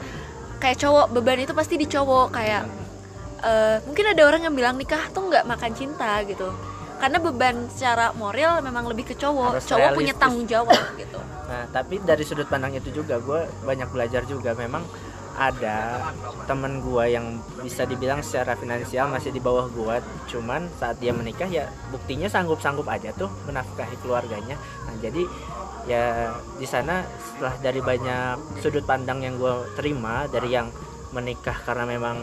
kayak 0.56 0.80
cowok 0.80 1.12
beban 1.12 1.38
itu 1.38 1.52
pasti 1.52 1.76
di 1.76 1.84
cowok. 1.84 2.32
Kayak 2.32 2.64
eh, 3.38 3.76
mungkin 3.84 4.04
ada 4.08 4.22
orang 4.24 4.40
yang 4.42 4.54
bilang 4.54 4.74
nikah 4.74 5.12
tuh 5.12 5.28
nggak 5.28 5.44
makan 5.44 5.70
cinta 5.70 6.24
gitu 6.24 6.48
karena 6.96 7.18
beban 7.20 7.56
secara 7.68 8.12
moral 8.16 8.64
memang 8.64 8.88
lebih 8.88 9.12
ke 9.12 9.14
cowok. 9.14 9.60
Harus 9.60 9.68
cowok 9.68 9.88
punya 9.92 10.12
realistis. 10.12 10.22
tanggung 10.22 10.46
jawab 10.48 10.82
gitu. 11.02 11.20
Nah 11.48 11.62
tapi 11.70 11.94
dari 12.02 12.24
sudut 12.24 12.48
pandang 12.48 12.74
itu 12.76 12.90
juga 12.90 13.20
gue 13.20 13.46
banyak 13.64 13.88
belajar 13.92 14.22
juga. 14.24 14.56
Memang 14.56 14.82
ada 15.36 16.00
temen 16.48 16.80
gue 16.80 17.04
yang 17.12 17.36
bisa 17.60 17.84
dibilang 17.84 18.24
secara 18.24 18.56
finansial 18.56 19.12
masih 19.12 19.28
di 19.28 19.40
bawah 19.44 19.68
gue 19.68 20.00
cuman 20.32 20.64
saat 20.80 20.96
dia 20.96 21.12
menikah 21.12 21.44
ya 21.44 21.68
buktinya 21.92 22.24
sanggup-sanggup 22.24 22.88
aja 22.88 23.12
tuh 23.12 23.28
menafkahi 23.44 24.00
keluarganya. 24.00 24.56
Nah 24.88 24.96
jadi 25.04 25.22
ya 25.86 26.34
di 26.56 26.66
sana 26.66 27.04
setelah 27.20 27.54
dari 27.60 27.84
banyak 27.84 28.58
sudut 28.64 28.82
pandang 28.88 29.22
yang 29.22 29.36
gue 29.36 29.76
terima 29.76 30.24
dari 30.32 30.56
yang 30.56 30.72
menikah 31.12 31.54
karena 31.62 31.84
memang 31.84 32.16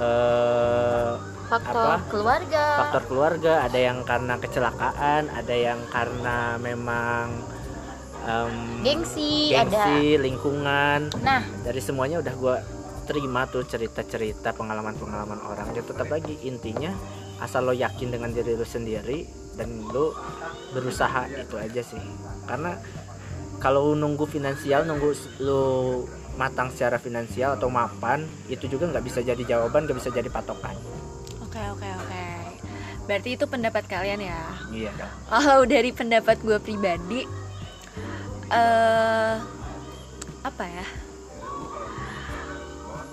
eh, 0.00 1.12
faktor 1.46 1.96
Apa? 1.96 2.10
keluarga. 2.10 2.64
Faktor 2.86 3.02
keluarga 3.06 3.52
ada 3.64 3.78
yang 3.78 4.02
karena 4.02 4.34
kecelakaan 4.36 5.30
ada 5.30 5.54
yang 5.54 5.80
karena 5.88 6.58
memang 6.58 7.26
em, 8.26 8.54
gengsi, 8.82 9.54
ada. 9.54 9.70
gengsi 9.70 10.18
lingkungan. 10.18 11.14
Nah. 11.22 11.42
Dari 11.62 11.80
semuanya 11.80 12.20
udah 12.20 12.34
gue 12.34 12.56
terima 13.06 13.46
tuh 13.46 13.62
cerita-cerita 13.62 14.52
pengalaman-pengalaman 14.58 15.38
orang. 15.46 15.70
Dia 15.70 15.86
tetap 15.86 16.10
lagi 16.10 16.34
intinya 16.42 16.90
asal 17.38 17.68
lo 17.68 17.74
yakin 17.76 18.10
dengan 18.10 18.34
diri 18.34 18.58
lo 18.58 18.66
sendiri 18.66 19.28
dan 19.54 19.86
lo 19.88 20.12
berusaha 20.74 21.30
itu 21.30 21.54
aja 21.56 21.80
sih. 21.80 22.02
Karena 22.50 22.74
kalau 23.62 23.94
nunggu 23.96 24.26
finansial 24.28 24.84
nunggu 24.84 25.14
lo 25.40 26.04
matang 26.36 26.68
secara 26.68 26.96
finansial 26.96 27.56
atau 27.56 27.68
mapan 27.68 28.22
itu 28.46 28.64
juga 28.66 28.86
nggak 28.86 29.02
bisa 29.02 29.20
jadi 29.20 29.42
jawaban 29.42 29.84
nggak 29.84 29.96
bisa 29.96 30.12
jadi 30.12 30.28
patokan 30.28 30.76
oke 31.40 31.60
oke 31.72 31.88
oke 32.04 32.24
berarti 33.06 33.28
itu 33.34 33.44
pendapat 33.46 33.84
kalian 33.86 34.20
ya 34.20 34.40
iya 34.70 34.90
dong 34.92 35.12
kalau 35.26 35.64
dari 35.64 35.90
pendapat 35.90 36.36
gue 36.40 36.58
pribadi 36.58 37.24
eh 38.46 39.34
apa 40.42 40.64
ya 40.64 40.86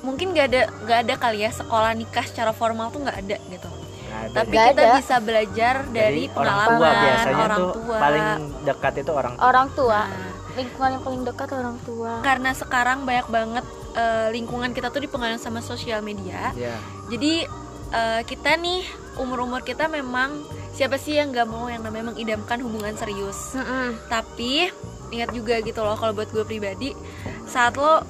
mungkin 0.03 0.35
gak 0.35 0.47
ada 0.51 0.61
gak 0.83 0.99
ada 1.07 1.13
kali 1.15 1.39
ya 1.39 1.49
sekolah 1.49 1.95
nikah 1.95 2.27
secara 2.27 2.51
formal 2.51 2.91
tuh 2.91 3.01
nggak 3.01 3.17
ada 3.23 3.37
gitu 3.47 3.69
ada. 4.11 4.35
tapi 4.35 4.51
Nggak 4.51 4.67
kita 4.67 4.83
ada. 4.83 4.95
bisa 4.99 5.15
belajar 5.17 5.75
dari 5.89 6.23
Jadi 6.27 6.35
pengalaman 6.35 6.67
orang 6.69 6.77
tua 6.77 6.91
biasanya 6.99 7.35
orang 7.41 7.57
tuh 7.57 7.71
tua. 7.73 7.97
paling 7.97 8.27
dekat 8.61 8.93
itu 8.99 9.11
orang 9.11 9.33
tua. 9.33 9.43
orang 9.43 9.67
tua 9.71 10.01
Nah, 10.03 10.32
lingkungan 10.53 10.89
yang 10.91 11.03
paling 11.03 11.23
dekat 11.23 11.49
orang 11.51 11.77
tua 11.81 12.21
karena 12.21 12.51
sekarang 12.51 13.03
banyak 13.03 13.27
banget 13.27 13.65
eh, 13.93 14.27
lingkungan 14.29 14.71
kita 14.71 14.89
tuh 14.89 15.01
dipengaruhi 15.01 15.37
sama 15.37 15.59
sosial 15.59 15.99
media 15.99 16.53
Ya. 16.53 16.77
jadi 17.07 17.49
eh, 17.89 18.21
kita 18.23 18.55
nih 18.55 18.85
umur 19.17 19.43
umur 19.43 19.61
kita 19.61 19.85
memang 19.87 20.41
siapa 20.71 20.97
sih 20.97 21.15
yang 21.15 21.29
nggak 21.29 21.45
mau 21.45 21.65
yang 21.67 21.81
namanya 21.81 22.09
mengidamkan 22.09 22.57
hubungan 22.59 22.93
serius 22.93 23.53
Mm-mm. 23.53 23.97
tapi 24.07 24.69
ingat 25.09 25.29
juga 25.29 25.57
gitu 25.59 25.79
loh 25.79 25.93
kalau 25.93 26.11
buat 26.11 26.29
gue 26.29 26.41
pribadi 26.41 26.97
saat 27.45 27.73
lo 27.75 28.01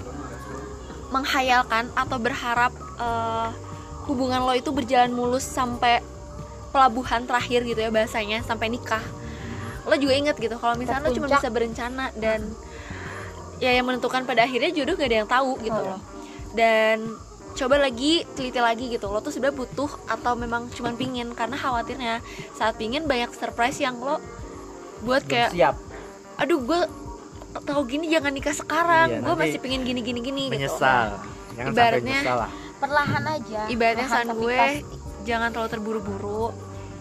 menghayalkan 1.09 1.91
atau 1.93 2.17
berharap 2.17 2.71
eh, 2.97 3.49
hubungan 4.05 4.43
lo 4.43 4.51
itu 4.51 4.71
berjalan 4.71 5.11
mulus 5.11 5.43
sampai 5.43 6.03
pelabuhan 6.71 7.23
terakhir 7.23 7.63
gitu 7.63 7.79
ya 7.79 7.87
bahasanya 7.87 8.41
sampai 8.41 8.67
nikah 8.67 9.03
lo 9.83 9.95
juga 9.95 10.13
ingat 10.13 10.35
gitu 10.35 10.55
kalau 10.55 10.73
misalnya 10.73 11.03
lo 11.03 11.11
cuma 11.11 11.27
bisa 11.27 11.47
berencana 11.47 12.09
dan 12.15 12.47
ya 13.57 13.71
yang 13.71 13.83
menentukan 13.83 14.23
pada 14.23 14.43
akhirnya 14.43 14.71
jodoh 14.71 14.93
gak 14.93 15.07
ada 15.07 15.17
yang 15.17 15.29
tahu 15.29 15.51
gitu 15.59 15.75
Oh. 15.75 15.87
loh. 15.89 16.01
Dan 16.51 17.15
coba 17.53 17.77
lagi 17.77 18.25
teliti 18.31 18.57
lagi 18.57 18.85
gitu 18.87 19.05
lo 19.05 19.19
tuh 19.19 19.29
sebenarnya 19.29 19.57
butuh 19.57 19.91
atau 20.05 20.33
memang 20.33 20.67
cuma 20.69 20.91
pingin? 20.91 21.31
Karena 21.31 21.53
khawatirnya 21.53 22.19
saat 22.53 22.75
pingin 22.75 23.03
banyak 23.03 23.29
surprise 23.31 23.77
yang 23.77 23.97
lo 23.97 24.17
buat 25.01 25.21
Belum 25.21 25.29
kayak 25.29 25.49
siap. 25.51 25.75
Aduh 26.35 26.59
gue 26.59 26.81
tahu 27.61 27.81
gini 27.85 28.07
jangan 28.07 28.31
nikah 28.31 28.51
sekarang. 28.51 29.07
Iya, 29.11 29.19
gue 29.21 29.35
masih 29.35 29.59
pengen 29.59 29.83
gini 29.83 30.01
gini 30.01 30.19
gini 30.19 30.43
menyesal. 30.47 31.19
Jangan 31.53 31.71
Ibaratnya- 31.71 32.01
sampai 32.01 32.25
nyesal 32.25 32.37
lah. 32.39 32.51
perlahan 32.77 33.23
aja. 33.29 33.59
Gitu 33.63 33.73
ibaratnya 33.73 34.07
tapi 34.09 34.33
gue 34.35 34.57
pasti. 34.57 34.81
jangan 35.23 35.49
terlalu 35.51 35.69
terburu-buru. 35.69 36.45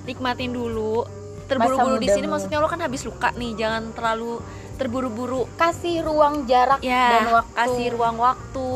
Nikmatin 0.02 0.50
dulu 0.50 1.06
terburu-buru 1.52 1.96
di 2.00 2.08
sini 2.08 2.26
maksudnya 2.26 2.58
lo 2.58 2.68
kan 2.68 2.80
habis 2.80 3.02
luka 3.04 3.28
nih 3.36 3.52
jangan 3.54 3.92
terlalu 3.92 4.40
terburu-buru 4.76 5.46
kasih 5.54 6.02
ruang 6.02 6.48
jarak 6.48 6.80
ya 6.80 7.20
dan 7.20 7.24
waktu 7.30 7.52
kasih 7.54 7.86
ruang 7.92 8.16
waktu 8.16 8.68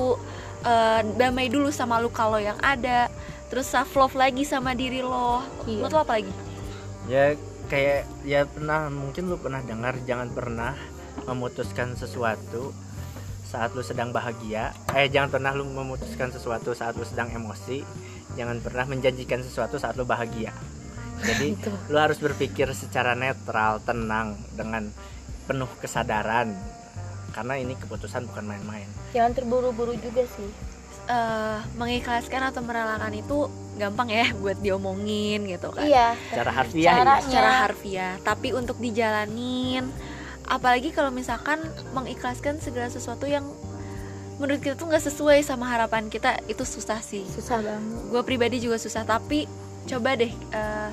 eh, 0.63 1.01
damai 1.17 1.49
dulu 1.49 1.73
sama 1.73 1.99
luka 1.99 2.29
lo 2.29 2.37
yang 2.37 2.61
ada 2.61 3.09
terus 3.49 3.67
self 3.67 3.95
love 3.95 4.15
lagi 4.15 4.45
sama 4.45 4.77
diri 4.77 5.01
lo 5.01 5.41
Iya. 5.65 5.81
lo 5.83 5.87
tuh 5.89 6.01
apa 6.03 6.21
lagi 6.21 6.33
Ya 7.07 7.39
kayak 7.71 8.03
ya 8.27 8.43
pernah 8.51 8.91
mungkin 8.91 9.31
lu 9.31 9.39
pernah 9.39 9.63
dengar 9.63 9.95
jangan 10.03 10.27
pernah 10.31 10.75
memutuskan 11.27 11.95
sesuatu 11.95 12.75
saat 13.47 13.71
lu 13.79 13.83
sedang 13.87 14.11
bahagia. 14.11 14.75
Eh 14.91 15.07
jangan 15.07 15.31
pernah 15.31 15.55
lu 15.55 15.63
memutuskan 15.71 16.35
sesuatu 16.35 16.75
saat 16.75 16.99
lu 16.99 17.07
sedang 17.07 17.31
emosi. 17.31 17.87
Jangan 18.35 18.59
pernah 18.59 18.85
menjanjikan 18.91 19.39
sesuatu 19.41 19.79
saat 19.79 19.95
lu 19.95 20.03
bahagia. 20.03 20.51
Jadi 21.19 21.57
lu 21.87 21.97
harus 21.97 22.17
berpikir 22.17 22.69
secara 22.73 23.13
netral, 23.13 23.81
tenang 23.81 24.35
dengan 24.53 24.91
penuh 25.45 25.69
kesadaran. 25.79 26.53
Karena 27.31 27.55
ini 27.55 27.73
keputusan 27.75 28.27
bukan 28.27 28.45
main-main. 28.47 28.89
jangan 29.11 29.33
terburu-buru 29.33 29.95
juga 29.95 30.25
sih 30.31 30.51
Eh, 31.07 31.59
mengikhlaskan 31.77 32.51
atau 32.51 32.59
merelakan 32.61 33.15
itu 33.15 33.47
gampang 33.79 34.11
ya 34.11 34.27
buat 34.35 34.59
diomongin 34.59 35.47
gitu 35.47 35.71
kan 35.71 35.87
iya 35.87 36.19
Secara 36.27 36.51
harfiah 36.51 36.83
ya. 36.83 36.99
Caranya. 36.99 37.23
secara 37.23 37.51
harfiah 37.63 38.15
tapi 38.21 38.51
untuk 38.51 38.75
dijalanin 38.77 39.87
apalagi 40.45 40.91
kalau 40.91 41.15
misalkan 41.15 41.63
mengikhlaskan 41.93 42.59
segala 42.59 42.91
sesuatu 42.91 43.23
yang 43.25 43.47
menurut 44.37 44.59
kita 44.59 44.75
tuh 44.75 44.91
nggak 44.91 45.07
sesuai 45.07 45.39
sama 45.41 45.71
harapan 45.71 46.11
kita 46.11 46.43
itu 46.45 46.67
susah 46.67 46.99
sih 46.99 47.23
susah 47.31 47.63
banget 47.63 48.03
gue 48.11 48.23
pribadi 48.23 48.59
juga 48.59 48.75
susah 48.75 49.07
tapi 49.07 49.47
coba 49.87 50.19
deh 50.19 50.35
eh, 50.35 50.91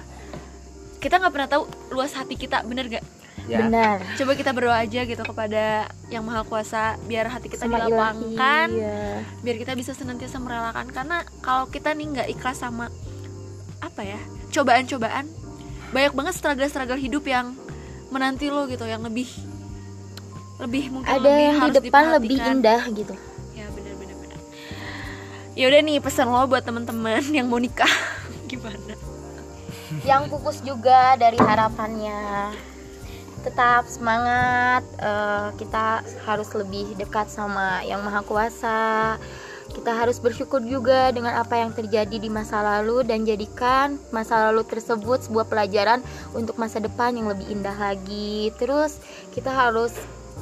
kita 1.04 1.20
nggak 1.20 1.34
pernah 1.36 1.50
tahu 1.52 1.64
luas 1.92 2.16
hati 2.16 2.40
kita 2.40 2.64
bener 2.64 2.88
gak 2.88 3.04
Ya. 3.44 3.60
benar. 3.60 4.00
Coba 4.16 4.40
kita 4.40 4.56
berdoa 4.56 4.78
aja 4.80 5.04
gitu 5.04 5.20
kepada 5.20 5.92
yang 6.08 6.24
maha 6.24 6.48
kuasa 6.48 6.96
biar 7.12 7.28
hati 7.28 7.52
kita 7.52 7.68
sama 7.68 7.76
ilahi 7.76 7.92
dilapangkan 7.92 8.68
iya. 8.72 9.20
biar 9.44 9.56
kita 9.60 9.74
bisa 9.76 9.92
senantiasa 9.92 10.40
merelakan. 10.40 10.88
Karena 10.88 11.28
kalau 11.44 11.68
kita 11.68 11.92
nih 11.92 12.08
nggak 12.08 12.28
ikhlas 12.40 12.64
sama 12.64 12.88
apa 13.84 14.02
ya 14.08 14.20
cobaan-cobaan 14.56 15.28
banyak 15.92 16.14
banget 16.16 16.34
struggle-struggle 16.40 16.96
hidup 16.96 17.28
yang 17.28 17.52
menanti 18.16 18.48
lo 18.48 18.64
gitu 18.72 18.88
yang 18.88 19.04
lebih 19.04 19.28
lebih 20.64 20.96
mungkin 20.96 21.12
ada 21.12 21.28
lebih 21.28 21.44
yang 21.44 21.58
harus 21.60 21.76
di 21.76 21.80
depan 21.84 22.04
lebih 22.16 22.30
indah 22.40 22.82
gitu. 22.96 23.14
Ya 23.52 23.68
benar 23.76 23.94
benar 24.00 24.16
benar 24.24 24.40
ya 25.60 25.66
udah 25.68 25.80
nih 25.84 25.98
pesan 26.00 26.32
lo 26.32 26.48
buat 26.48 26.64
teman-teman 26.64 27.28
yang 27.28 27.52
mau 27.52 27.60
nikah. 27.60 27.92
Gimana 28.48 29.13
yang 30.02 30.26
pupus 30.34 30.66
juga 30.66 31.14
dari 31.22 31.38
harapannya. 31.38 32.50
Tetap 33.46 33.86
semangat 33.86 34.82
eh, 34.98 35.50
kita 35.62 36.02
harus 36.26 36.50
lebih 36.58 36.98
dekat 36.98 37.30
sama 37.30 37.86
yang 37.86 38.02
maha 38.02 38.26
kuasa. 38.26 39.16
Kita 39.74 39.90
harus 39.90 40.22
bersyukur 40.22 40.62
juga 40.62 41.10
dengan 41.10 41.34
apa 41.34 41.58
yang 41.58 41.74
terjadi 41.74 42.22
di 42.22 42.30
masa 42.30 42.62
lalu 42.62 43.02
dan 43.02 43.26
jadikan 43.26 43.98
masa 44.14 44.50
lalu 44.50 44.62
tersebut 44.70 45.26
sebuah 45.26 45.50
pelajaran 45.50 46.06
untuk 46.38 46.62
masa 46.62 46.78
depan 46.78 47.18
yang 47.18 47.26
lebih 47.32 47.50
indah 47.50 47.74
lagi. 47.74 48.54
Terus 48.62 49.02
kita 49.34 49.50
harus 49.50 49.92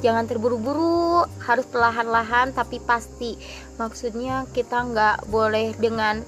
jangan 0.04 0.24
terburu-buru 0.28 1.24
harus 1.42 1.64
perlahan-lahan 1.64 2.52
tapi 2.52 2.76
pasti. 2.84 3.40
Maksudnya 3.80 4.44
kita 4.52 4.84
nggak 4.84 5.32
boleh 5.32 5.72
dengan 5.80 6.20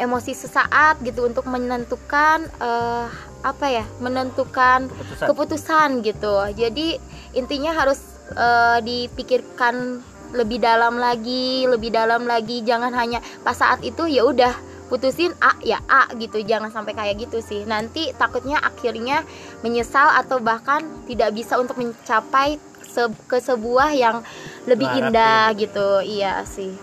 emosi 0.00 0.32
sesaat 0.32 1.04
gitu 1.04 1.28
untuk 1.28 1.44
menentukan 1.44 2.48
eh, 2.58 3.06
apa 3.40 3.66
ya 3.68 3.84
menentukan 4.00 4.88
Keputusan. 4.88 5.26
keputusan 5.28 5.88
gitu. 6.04 6.34
Jadi 6.56 6.96
intinya 7.36 7.76
harus 7.76 8.00
eh, 8.32 8.78
dipikirkan 8.80 10.00
lebih 10.30 10.62
dalam 10.62 10.96
lagi 10.96 11.68
lebih 11.68 11.92
dalam 11.92 12.24
lagi. 12.24 12.64
Jangan 12.64 12.96
hanya 12.96 13.20
pas 13.44 13.56
saat 13.56 13.84
itu 13.84 14.08
ya 14.08 14.24
udah 14.24 14.54
putusin 14.88 15.30
A 15.38 15.54
ya 15.62 15.78
A 15.86 16.10
gitu. 16.16 16.40
Jangan 16.42 16.72
sampai 16.72 16.96
kayak 16.96 17.28
gitu 17.28 17.38
sih. 17.44 17.62
Nanti 17.68 18.10
takutnya 18.16 18.58
akhirnya 18.58 19.22
menyesal 19.62 20.10
atau 20.16 20.40
bahkan 20.42 20.82
tidak 21.06 21.36
bisa 21.36 21.60
untuk 21.60 21.78
mencapai 21.78 22.58
se- 22.82 23.14
ke 23.30 23.38
sebuah 23.38 23.94
yang 23.94 24.24
lebih 24.66 24.88
indah 24.90 25.54
gitu. 25.54 26.02
Iya 26.02 26.42
sih. 26.44 26.74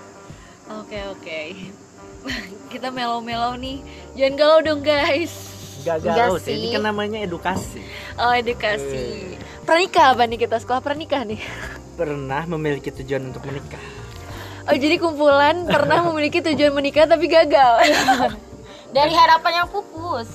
Oke 0.68 1.00
oke 1.08 1.40
kita 2.74 2.92
melo-melo 2.92 3.56
nih. 3.58 3.82
Jangan 4.16 4.34
galau 4.36 4.60
dong 4.64 4.82
guys. 4.84 5.34
Gak 5.86 6.04
galau 6.04 6.36
sih. 6.38 6.58
Ini 6.58 6.68
sih. 6.68 6.74
kan 6.76 6.84
namanya 6.84 7.20
edukasi. 7.24 7.82
oh 8.20 8.34
edukasi. 8.36 9.36
Pernikah 9.64 10.16
apa 10.16 10.24
nih 10.28 10.40
kita? 10.48 10.60
Sekolah 10.60 10.82
pernikah 10.84 11.24
nih? 11.24 11.40
Pernah 12.00 12.44
memiliki 12.46 12.92
tujuan 12.92 13.34
untuk 13.34 13.44
menikah. 13.48 13.82
oh 14.68 14.76
jadi 14.76 15.00
kumpulan 15.00 15.64
pernah 15.64 16.04
memiliki 16.12 16.44
tujuan 16.44 16.76
menikah 16.76 17.08
tapi 17.08 17.32
gagal. 17.32 17.88
Dari 18.96 19.14
harapan 19.16 19.64
yang 19.64 19.68
pupus. 19.72 20.28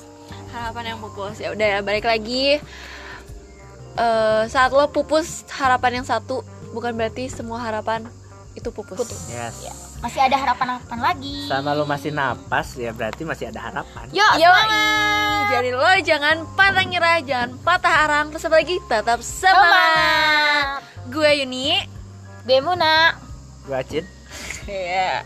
Harapan 0.49 0.93
yang 0.93 0.99
pupus. 0.99 1.37
Ya 1.37 1.53
udah 1.53 1.85
balik 1.85 2.09
lagi. 2.09 2.57
Eh, 3.93 4.43
saat 4.49 4.73
lo 4.73 4.89
pupus 4.89 5.45
harapan 5.53 6.01
yang 6.01 6.05
satu 6.09 6.41
bukan 6.73 6.97
berarti 6.97 7.29
semua 7.29 7.61
harapan 7.61 8.09
itu 8.57 8.73
pupus, 8.73 9.29
Yes. 9.29 9.92
Masih 10.03 10.19
ada 10.19 10.35
harapan-harapan 10.35 10.99
lagi 10.99 11.47
Sama 11.47 11.71
lo 11.71 11.87
masih 11.87 12.11
napas 12.11 12.75
ya 12.75 12.91
berarti 12.91 13.23
masih 13.23 13.47
ada 13.47 13.71
harapan. 13.71 14.03
yuk 14.11 14.33
Yoi, 14.35 14.67
jadi 15.47 15.69
lo 15.71 15.87
jangan 16.03 16.43
pantang 16.53 16.91
nyerah, 16.91 17.23
jangan 17.23 17.55
patah 17.63 17.95
arang, 18.03 18.25
terus 18.27 18.43
apa 18.43 18.59
lagi 18.59 18.83
tetap 18.83 19.23
semangat. 19.23 20.83
Gue 21.07 21.39
Yuni, 21.39 21.87
Bemuna 22.43 23.15
Gua 23.63 23.79
Acid. 23.79 24.03
ya, 24.67 25.23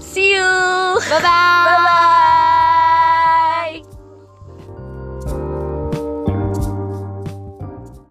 see 0.00 0.32
you. 0.32 0.48
bye 1.12 1.20
bye, 1.20 1.28
Bye 1.68 1.78
bye. 1.84 2.78